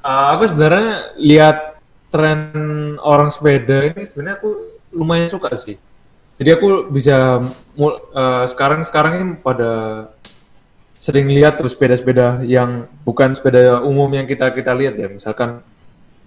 uh, 0.00 0.26
aku 0.32 0.48
sebenarnya 0.48 1.12
lihat 1.20 1.56
tren 2.08 2.40
orang 3.04 3.28
sepeda 3.28 3.84
ini 3.84 4.08
sebenarnya 4.08 4.40
aku 4.40 4.50
lumayan 4.96 5.28
suka 5.28 5.52
sih. 5.52 5.76
Jadi 6.40 6.50
aku 6.56 6.88
bisa 6.88 7.44
uh, 7.76 8.44
sekarang 8.48 8.88
sekarang 8.88 9.12
ini 9.20 9.24
pada 9.36 10.08
sering 10.96 11.28
lihat 11.28 11.60
terus 11.60 11.76
sepeda-sepeda 11.76 12.40
yang 12.48 12.88
bukan 13.04 13.36
sepeda 13.36 13.84
umum 13.84 14.08
yang 14.08 14.24
kita 14.24 14.48
kita 14.56 14.72
lihat 14.72 14.96
ya, 14.96 15.12
misalkan 15.12 15.60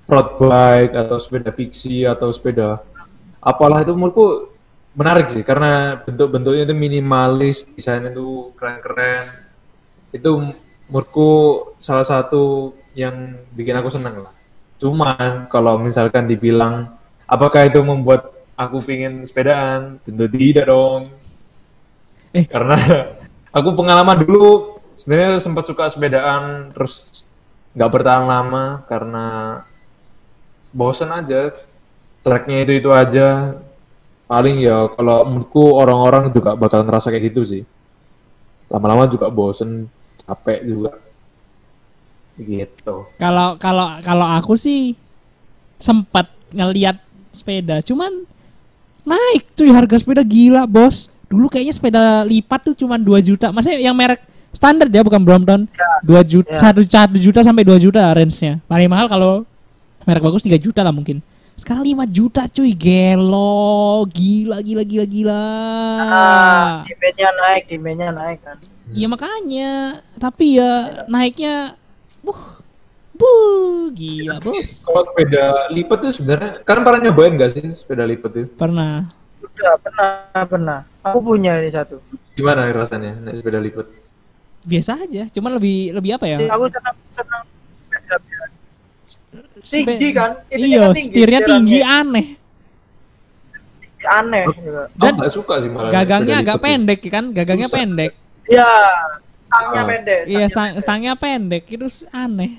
road 0.05 0.37
bike 0.37 0.93
atau 0.93 1.17
sepeda 1.17 1.49
fiksi 1.49 2.05
atau 2.05 2.29
sepeda 2.29 2.85
apalah 3.41 3.81
itu 3.81 3.95
menurutku 3.97 4.50
menarik 4.91 5.31
sih 5.31 5.43
karena 5.43 6.03
bentuk-bentuknya 6.03 6.67
itu 6.67 6.75
minimalis, 6.75 7.63
desainnya 7.63 8.11
itu 8.11 8.51
keren-keren. 8.59 9.31
Itu 10.11 10.55
menurutku 10.91 11.31
salah 11.79 12.03
satu 12.03 12.75
yang 12.97 13.47
bikin 13.55 13.79
aku 13.79 13.87
senang 13.87 14.27
lah. 14.27 14.33
Cuman 14.75 15.47
kalau 15.47 15.79
misalkan 15.79 16.27
dibilang 16.27 16.91
apakah 17.23 17.63
itu 17.63 17.79
membuat 17.79 18.33
aku 18.59 18.83
pingin 18.83 19.23
sepedaan, 19.23 20.03
tentu 20.03 20.27
tidak 20.27 20.67
dong. 20.67 21.15
Eh. 22.35 22.43
Karena 22.43 22.75
aku 23.57 23.71
pengalaman 23.75 24.27
dulu 24.27 24.77
sebenarnya 24.99 25.39
sempat 25.39 25.63
suka 25.65 25.87
sepedaan 25.87 26.69
terus 26.75 27.25
nggak 27.71 27.91
bertahan 27.91 28.27
lama 28.27 28.83
karena 28.85 29.27
bosen 30.75 31.11
aja 31.11 31.55
tracknya 32.21 32.67
itu 32.67 32.83
itu 32.83 32.89
aja 32.91 33.55
paling 34.31 34.63
ya 34.63 34.87
kalau 34.95 35.27
menurutku 35.27 35.63
orang-orang 35.75 36.31
juga 36.31 36.55
bakal 36.55 36.87
ngerasa 36.87 37.11
kayak 37.11 37.35
gitu 37.35 37.43
sih 37.43 37.63
lama-lama 38.71 39.03
juga 39.11 39.27
bosen 39.27 39.91
capek 40.23 40.63
juga 40.63 40.95
gitu 42.39 42.95
Kalau 43.19 43.59
kalau 43.59 43.99
kalau 43.99 44.27
aku 44.39 44.55
sih 44.55 44.95
sempat 45.75 46.31
ngeliat 46.55 46.95
sepeda, 47.35 47.83
cuman 47.83 48.23
naik 49.03 49.51
cuy 49.55 49.69
harga 49.71 49.99
sepeda 49.99 50.23
gila 50.23 50.63
bos. 50.63 51.11
Dulu 51.27 51.47
kayaknya 51.47 51.75
sepeda 51.75 52.01
lipat 52.27 52.71
tuh 52.71 52.75
cuman 52.75 52.99
2 52.99 53.19
juta. 53.23 53.51
Maksudnya 53.55 53.79
yang 53.79 53.95
merek 53.95 54.19
standar 54.51 54.91
ya 54.91 55.03
bukan 55.03 55.23
Brompton. 55.23 55.67
2 56.03 56.11
juta, 56.27 56.51
Ya. 56.55 56.71
1 56.71 56.83
1 56.83 57.19
juta 57.23 57.39
sampai 57.39 57.63
2 57.63 57.79
juta 57.79 58.03
range-nya. 58.11 58.59
Paling 58.67 58.89
mahal 58.91 59.07
kalau 59.07 59.47
merek 60.03 60.23
bagus 60.23 60.43
3 60.43 60.59
juta 60.59 60.83
lah 60.83 60.91
mungkin. 60.91 61.23
Sekarang 61.61 61.85
5 61.85 62.09
juta 62.09 62.41
cuy, 62.47 62.73
gelo. 62.73 63.61
Gila 64.09 64.57
gila 64.59 64.81
gila 64.81 65.05
gila. 65.05 65.43
ah 66.01 66.81
demandnya 66.83 67.29
naik 67.37 67.63
demandnya 67.67 68.09
naik 68.09 68.39
kan 68.41 68.57
Iya 68.91 69.07
makanya, 69.07 69.71
tapi 70.17 70.57
ya 70.57 70.71
naiknya 71.05 71.77
buh. 72.19 72.59
Buh, 73.13 73.93
gila 73.93 74.41
bos. 74.41 74.81
kalau 74.81 75.05
sepeda 75.05 75.69
lipat 75.69 75.97
tuh 76.01 76.11
sebenarnya 76.11 76.51
kan 76.65 76.81
pernah 76.81 76.99
nyobain 76.99 77.37
gak 77.37 77.53
sih 77.53 77.61
sepeda 77.71 78.01
lipat 78.01 78.29
tuh 78.33 78.45
Pernah. 78.51 79.13
udah 79.37 79.73
pernah 79.77 80.09
pernah 80.43 80.79
aku 81.05 81.21
punya 81.21 81.61
ini 81.61 81.69
satu 81.69 82.01
gimana 82.33 82.65
rasanya 82.67 83.21
naik 83.21 83.37
sepeda 83.37 83.61
lipat 83.61 83.93
biasa 84.63 85.05
aja 85.05 85.29
cuman 85.29 85.61
lebih 85.61 85.93
lebih 85.93 86.17
apa 86.17 86.25
ya 86.25 86.37
Sih, 86.41 86.49
aku 86.49 86.65
senang 86.65 86.95
senang. 87.13 87.43
Tinggi 89.63 90.09
kan 90.11 90.31
Itunya 90.47 90.65
iya 90.67 90.79
kan 90.79 90.91
tinggi, 90.91 91.05
setirnya 91.05 91.39
tinggi 91.41 91.79
aneh 91.81 92.27
aneh 94.01 94.43
juga. 94.51 94.83
Dan 94.91 95.11
aku 95.11 95.19
nggak 95.19 95.31
suka 95.31 95.53
sih 95.61 95.69
malah 95.69 95.91
gagangnya 95.91 96.35
sepeda 96.35 96.43
agak 96.43 96.57
pendek 96.59 96.99
kan 97.05 97.25
gagangnya 97.29 97.69
Susah. 97.69 97.77
pendek 97.77 98.11
Iya, 98.43 98.69
stangnya 99.47 99.77
Ah. 99.77 99.87
pendek. 99.87 100.21
iya 100.25 100.45
stangnya 100.45 100.49
stang, 100.49 100.65
pendek. 100.67 100.81
stangnya 100.81 101.13
pendek 101.15 101.63
itu 101.69 101.87
aneh 102.09 102.51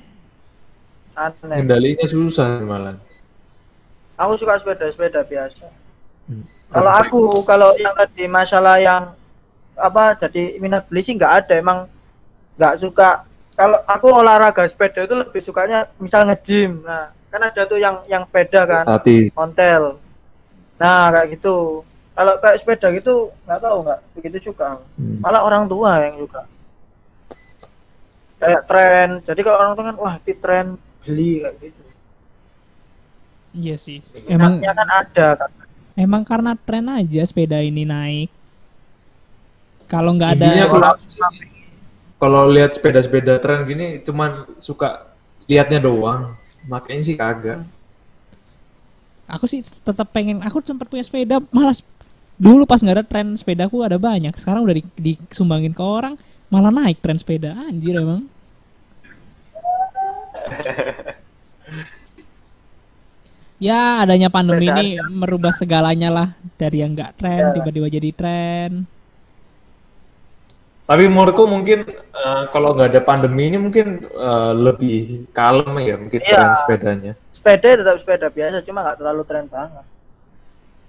Aneh. 1.12 1.56
kendalinya 1.58 2.06
susah 2.06 2.48
malah 2.60 2.96
Aku 4.14 4.38
suka 4.38 4.54
sepeda-sepeda 4.54 5.26
biasa. 5.26 5.66
Hmm. 6.24 6.46
Kalau 6.70 6.92
aku, 6.94 7.20
kalau 7.42 7.74
yang 7.74 7.90
tadi 7.92 8.24
masalah 8.24 8.78
yang 8.78 9.10
apa 9.74 10.14
jadi 10.14 10.56
minat 10.56 10.86
beli 10.86 11.02
sih 11.02 11.12
nggak 11.12 11.42
ada 11.42 11.58
emang 11.58 11.78
nggak 12.54 12.74
suka 12.78 13.26
kalau 13.52 13.78
aku 13.84 14.06
olahraga 14.08 14.64
sepeda 14.64 15.04
itu 15.04 15.14
lebih 15.14 15.40
sukanya 15.44 15.88
misal 16.00 16.24
nge-gym. 16.24 16.80
Nah 16.82 17.12
kan 17.32 17.40
ada 17.48 17.62
tuh 17.64 17.80
yang 17.80 18.04
yang 18.08 18.24
sepeda 18.28 18.64
kan 18.64 18.84
Tati 18.84 19.32
ontel. 19.32 19.96
Nah 20.80 21.12
kayak 21.12 21.36
gitu. 21.38 21.84
Kalau 22.12 22.34
kayak 22.40 22.56
sepeda 22.60 22.88
gitu 22.92 23.32
nggak 23.48 23.60
tahu 23.60 23.76
nggak 23.88 24.00
begitu 24.16 24.52
suka 24.52 24.76
Hmm. 24.96 25.18
malah 25.24 25.42
orang 25.44 25.64
tua 25.64 25.96
yang 26.04 26.16
suka 26.20 26.42
kayak 28.40 28.62
tren. 28.68 29.08
Jadi 29.24 29.40
kalau 29.40 29.56
orang 29.60 29.72
tua 29.76 29.84
kan 29.92 29.96
wah 30.00 30.14
di 30.20 30.32
tren 30.36 30.66
beli 31.04 31.40
kayak 31.44 31.56
gitu. 31.60 31.80
Iya 33.52 33.76
sih. 33.76 34.00
Emang 34.28 34.60
kan 34.64 34.88
ada 34.88 35.26
kan. 35.44 35.50
emang 35.92 36.24
karena 36.24 36.56
tren 36.56 36.88
aja 36.88 37.20
sepeda 37.28 37.60
ini 37.60 37.84
naik. 37.84 38.32
Kalau 39.92 40.16
nggak 40.16 40.40
ada 40.40 40.44
Intinya 40.48 40.66
kalau 42.22 42.46
lihat 42.46 42.70
sepeda-sepeda 42.70 43.42
tren 43.42 43.66
gini 43.66 43.98
cuman 44.06 44.46
suka 44.62 45.10
liatnya 45.50 45.82
doang. 45.82 46.30
Makanya 46.70 47.02
sih 47.02 47.18
kagak. 47.18 47.66
Aku 49.26 49.50
sih 49.50 49.66
tetap 49.66 50.06
pengen 50.14 50.38
aku 50.38 50.62
sempat 50.62 50.86
punya 50.86 51.02
sepeda 51.02 51.42
malas 51.50 51.82
dulu 52.38 52.62
pas 52.62 52.78
nggak 52.78 53.02
ada 53.02 53.02
tren 53.02 53.34
sepedaku 53.34 53.82
ada 53.82 53.98
banyak. 53.98 54.38
Sekarang 54.38 54.62
udah 54.62 54.78
di, 54.78 54.86
disumbangin 54.94 55.74
ke 55.74 55.82
orang 55.82 56.14
malah 56.46 56.70
naik 56.70 57.02
tren 57.02 57.18
sepeda. 57.18 57.58
Anjir 57.58 57.98
emang. 57.98 58.30
Ya 63.62 64.02
adanya 64.02 64.26
pandemi 64.26 64.66
ini 64.66 64.98
merubah 65.06 65.54
segalanya 65.54 66.10
lah. 66.10 66.28
Dari 66.58 66.82
yang 66.82 66.98
nggak 66.98 67.14
tren 67.14 67.38
Ya. 67.38 67.54
tiba-tiba 67.54 67.86
jadi 67.86 68.10
tren 68.10 68.90
tapi 70.82 71.06
menurutku 71.06 71.46
mungkin 71.46 71.86
eh, 71.88 72.42
kalau 72.50 72.74
nggak 72.74 72.90
ada 72.90 73.00
pandemi 73.00 73.48
ini 73.48 73.58
mungkin 73.58 73.86
eh, 74.02 74.52
lebih 74.52 75.30
kalem 75.30 75.70
ya 75.78 75.94
mungkin 75.96 76.20
Iya. 76.20 76.32
tren 76.32 76.50
sepedanya 76.58 77.12
sepeda 77.30 77.68
tetap 77.74 77.96
sepeda 77.98 78.28
biasa 78.28 78.60
cuma 78.62 78.82
nggak 78.82 78.98
terlalu 78.98 79.22
tren 79.24 79.46
banget 79.46 79.86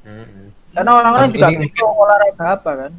Hmm. 0.03 0.51
karena 0.75 0.91
orang-orang 0.93 1.31
Kan 1.31 1.35
juga 1.39 1.47
ini- 1.47 1.71
bingung 1.71 1.95
olahraga 1.95 2.45
apa 2.53 2.71
kan 2.75 2.91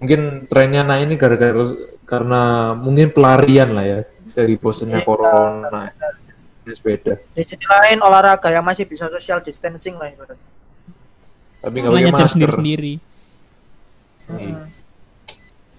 mungkin 0.00 0.20
trennya 0.48 0.80
nah 0.80 0.96
ini 0.96 1.14
gara-gara 1.14 1.60
karena 2.02 2.40
mungkin 2.72 3.12
pelarian 3.12 3.70
lah 3.70 3.84
ya 3.84 3.98
dari 4.32 4.56
bosennya 4.56 5.04
Iya. 5.04 5.06
corona 5.06 5.92
Ini 6.64 6.72
sepeda 6.72 7.20
di 7.36 7.42
sisi 7.44 7.60
lain 7.60 8.00
olahraga 8.00 8.48
yang 8.48 8.64
masih 8.64 8.88
bisa 8.88 9.12
social 9.12 9.44
distancing 9.44 9.92
lah 9.94 10.08
ibaratnya 10.08 10.48
tapi 11.60 11.76
nggak 11.78 11.92
pakai 11.92 12.00
nyetir 12.02 12.16
masker 12.16 12.32
sendiri-sendiri 12.32 12.94
Iya. 14.32 14.56
Hmm. 14.56 14.64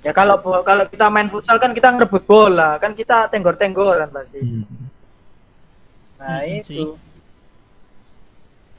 Ya 0.03 0.11
kalau 0.11 0.35
kalau 0.67 0.83
kita 0.91 1.07
main 1.07 1.31
futsal 1.31 1.57
kan 1.63 1.71
kita 1.71 1.95
ngerebut 1.95 2.23
bola, 2.27 2.75
kan 2.75 2.91
kita 2.91 3.31
tenggor-tenggoran 3.31 4.11
pasti. 4.11 4.39
Hmm. 4.43 4.67
Nah, 6.19 6.39
Hmm, 6.43 6.59
itu. 6.59 6.83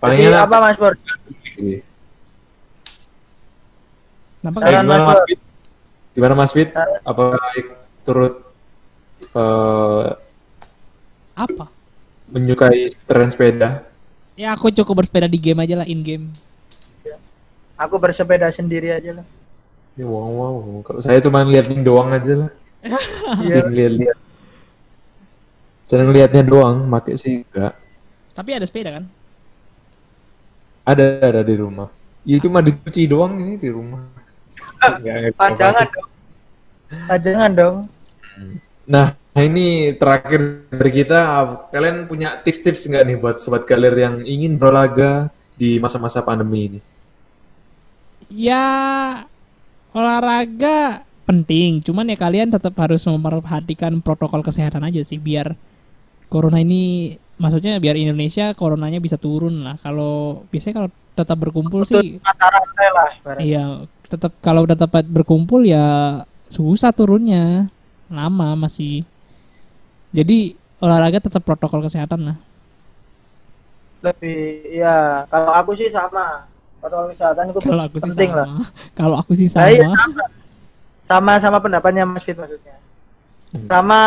palingnya 0.01 0.45
apa 0.45 0.57
Mas 0.61 0.77
Bor? 0.77 0.95
sih 1.57 1.81
Kenapa 4.45 4.59
Eh, 4.69 4.73
gimana 4.77 5.05
Mas 5.09 5.09
Mas. 5.09 5.21
Fit? 5.25 5.41
Gimana 6.13 6.35
Mas 6.37 6.53
Fit? 6.53 6.69
Apa 7.09 7.25
turut 8.05 8.35
eh, 9.33 10.07
apa 11.35 11.65
menyukai 12.29 12.93
tren 13.09 13.33
sepeda? 13.33 13.89
Ya 14.37 14.53
aku 14.53 14.69
cukup 14.69 15.01
bersepeda 15.05 15.31
di 15.31 15.39
game 15.41 15.65
aja 15.65 15.81
lah 15.81 15.87
in 15.89 16.05
game. 16.05 16.27
Aku 17.75 17.97
bersepeda 17.99 18.53
sendiri 18.55 18.93
aja 18.93 19.23
lah. 19.23 19.27
Ya, 19.95 20.07
wow, 20.11 20.27
wow. 20.27 20.83
Kalau 20.83 21.01
saya 21.01 21.23
cuma 21.23 21.47
liatin 21.47 21.87
doang 21.87 22.11
aja 22.11 22.47
lah. 22.47 22.51
Iya. 23.41 23.65
Lihat-lihat. 23.71 24.19
Seneng 25.87 26.11
liatnya 26.11 26.43
doang, 26.43 26.83
make 26.89 27.15
sih 27.15 27.47
enggak. 27.47 27.77
Tapi 28.35 28.51
ada 28.57 28.67
sepeda 28.67 28.91
kan? 28.99 29.05
Ada 30.83 31.23
ada 31.23 31.43
di 31.47 31.55
rumah. 31.55 31.89
Ya 32.27 32.41
cuma 32.41 32.59
dicuci 32.65 33.07
doang 33.07 33.39
ini 33.39 33.55
di 33.61 33.69
rumah. 33.71 34.11
Ngerti 34.81 35.37
Panjangan 35.39 35.87
dong. 35.93 36.09
Panjangan 37.09 37.51
dong. 37.53 37.77
Nah, 38.85 39.17
ini 39.39 39.95
terakhir 39.97 40.69
dari 40.69 40.93
kita, 40.93 41.19
kalian 41.73 42.05
punya 42.11 42.43
tips-tips 42.43 42.91
nggak 42.91 43.05
nih 43.07 43.17
buat 43.17 43.37
sobat 43.41 43.65
galer 43.65 43.95
yang 43.97 44.21
ingin 44.27 44.59
berolahraga 44.61 45.31
di 45.55 45.79
masa-masa 45.79 46.21
pandemi 46.21 46.69
ini? 46.69 46.81
Ya 48.33 48.65
olahraga 49.95 51.07
penting, 51.25 51.81
cuman 51.81 52.13
ya 52.13 52.19
kalian 52.21 52.53
tetap 52.53 52.77
harus 52.77 53.01
memperhatikan 53.09 53.97
protokol 54.05 54.45
kesehatan 54.45 54.85
aja 54.85 55.01
sih 55.01 55.17
biar 55.17 55.57
corona 56.29 56.61
ini 56.61 57.15
maksudnya 57.41 57.81
biar 57.81 57.97
Indonesia 57.97 58.53
coronanya 58.53 59.01
bisa 59.01 59.17
turun 59.17 59.65
lah. 59.65 59.81
Kalau 59.81 60.45
biasanya 60.53 60.85
kalau 60.85 60.91
tetap 61.15 61.37
berkumpul 61.39 61.87
sih 61.87 62.19
Mata 62.21 62.47
rantai 62.51 62.89
lah. 62.91 63.11
iya 63.39 63.65
tetap 64.11 64.35
kalau 64.43 64.67
udah 64.67 64.75
tempat 64.75 65.07
berkumpul 65.07 65.65
ya 65.65 66.23
susah 66.53 66.93
turunnya. 66.93 67.71
Lama 68.13 68.55
masih. 68.55 69.03
Jadi 70.13 70.55
olahraga 70.79 71.19
tetap 71.19 71.43
protokol 71.43 71.83
kesehatan 71.83 72.35
lah. 72.35 72.37
Lebih 74.05 74.69
ya 74.77 75.25
kalau 75.33 75.51
aku 75.57 75.73
sih 75.75 75.89
sama. 75.89 76.47
Protokol 76.85 77.17
kesehatan 77.17 77.45
itu 77.49 77.61
Kalau 77.65 77.81
aku 77.81 77.97
sih 77.97 78.05
penting 78.05 78.29
sama. 78.29 78.41
lah. 78.45 78.49
Kalau 79.01 79.17
aku 79.17 79.33
sih 79.33 79.49
Nah, 79.49 79.69
iya, 79.73 79.89
sama. 79.89 79.97
sama. 79.97 80.25
sama 81.01 81.33
sama 81.41 81.59
pendapatnya 81.59 82.05
Mas 82.05 82.21
Fit 82.21 82.37
maksudnya. 82.37 82.77
Hmm. 83.57 83.65
Sama 83.65 84.01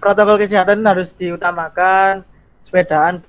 protokol 0.00 0.40
kesehatan 0.40 0.80
harus 0.80 1.12
diutamakan. 1.12 2.24
Sepedaan 2.64 3.20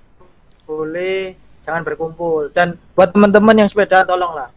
boleh, 0.64 1.36
jangan 1.60 1.84
berkumpul. 1.84 2.48
Dan 2.56 2.80
buat 2.96 3.12
teman-teman 3.12 3.60
yang 3.60 3.68
sepeda 3.68 4.08
tolonglah. 4.08 4.48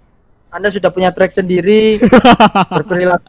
Anda 0.47 0.71
sudah 0.71 0.95
punya 0.95 1.11
trek 1.11 1.35
sendiri, 1.35 1.99
berperilaku 2.79 3.27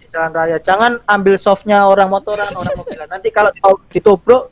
di 0.00 0.06
jalan 0.08 0.32
raya. 0.32 0.56
Jangan 0.56 1.04
ambil 1.04 1.36
softnya 1.36 1.84
orang 1.84 2.08
motoran, 2.08 2.48
orang 2.48 2.74
mobilan. 2.80 3.04
Nanti 3.06 3.28
kalau 3.28 3.52
ditobrok, 3.92 4.48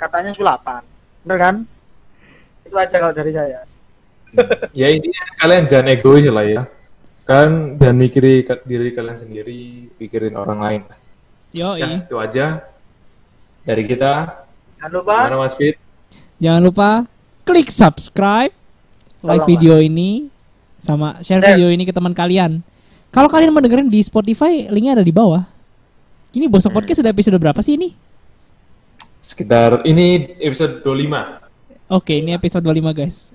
katanya 0.00 0.32
sulapan. 0.32 0.80
Bener 1.20 1.36
kan? 1.36 1.54
Itu 2.64 2.74
aja 2.74 2.96
kalau 2.96 3.12
dari 3.12 3.30
saya. 3.30 3.60
Ya 4.72 4.90
intinya 4.90 5.22
kalian 5.38 5.64
jangan 5.66 5.86
egois 5.88 6.26
lah 6.26 6.44
ya. 6.44 6.62
Kalian 7.24 7.76
jangan 7.76 7.96
mikirin 7.96 8.42
ke- 8.42 8.64
diri 8.64 8.88
kalian 8.90 9.18
sendiri, 9.18 9.62
pikirin 9.96 10.34
orang 10.34 10.58
lain. 10.58 10.82
Yo, 11.50 11.74
Ya, 11.74 11.88
itu 11.96 12.16
aja 12.16 12.62
dari 13.62 13.82
kita. 13.82 14.44
Jangan 14.76 14.92
lupa 14.92 15.16
Gimana 15.24 15.40
Mas 15.40 15.54
Fit? 15.56 15.76
Jangan 16.36 16.62
lupa 16.62 16.88
klik 17.42 17.72
subscribe, 17.72 18.52
like 19.20 19.40
Tolong, 19.40 19.48
video 19.48 19.74
ini, 19.80 20.28
sama 20.76 21.16
share 21.20 21.40
Share. 21.40 21.56
video 21.56 21.72
ini 21.72 21.82
ke 21.82 21.90
teman 21.90 22.12
kalian. 22.12 22.60
Kalau 23.08 23.26
kalian 23.26 23.48
mau 23.50 23.64
dengerin 23.64 23.88
di 23.88 24.04
Spotify, 24.04 24.68
linknya 24.68 25.00
ada 25.00 25.04
di 25.06 25.10
bawah. 25.10 25.48
Ini 26.30 26.44
Bosok 26.46 26.76
Podcast 26.76 27.00
sudah 27.00 27.08
episode 27.08 27.40
berapa 27.40 27.56
sih 27.58 27.80
ini? 27.80 27.96
Sekitar 29.18 29.82
ini 29.82 30.36
episode 30.38 30.84
25. 30.84 31.40
Oke, 31.88 32.20
ini 32.20 32.36
episode 32.36 32.60
25 32.60 32.92
guys. 32.92 33.32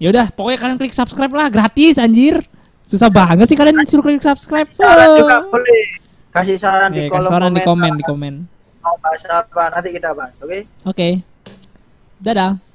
Yaudah, 0.00 0.32
pokoknya 0.32 0.58
kalian 0.64 0.78
klik 0.80 0.96
subscribe 0.96 1.28
lah, 1.36 1.52
gratis 1.52 2.00
anjir. 2.00 2.40
Susah 2.88 3.12
banget 3.12 3.46
sih 3.46 3.54
kalian 3.54 3.84
suruh 3.84 4.02
klik 4.02 4.24
subscribe. 4.24 4.66
saran 4.72 5.20
juga 5.20 5.44
boleh. 5.44 5.84
Kasih 6.32 6.56
saran 6.56 6.88
Eh, 6.96 6.96
di 6.96 7.00
kasih 7.06 7.12
kolom 7.12 7.30
saran 7.30 7.52
di 7.52 7.62
komen, 7.62 7.92
di 8.00 8.04
komen. 8.08 8.34
Mau 8.80 8.96
bahas 9.04 9.22
apa 9.28 9.68
nanti 9.76 9.92
kita 9.92 10.16
bahas, 10.16 10.32
oke? 10.40 10.64
Oke. 10.88 11.20
Dadah. 12.16 12.69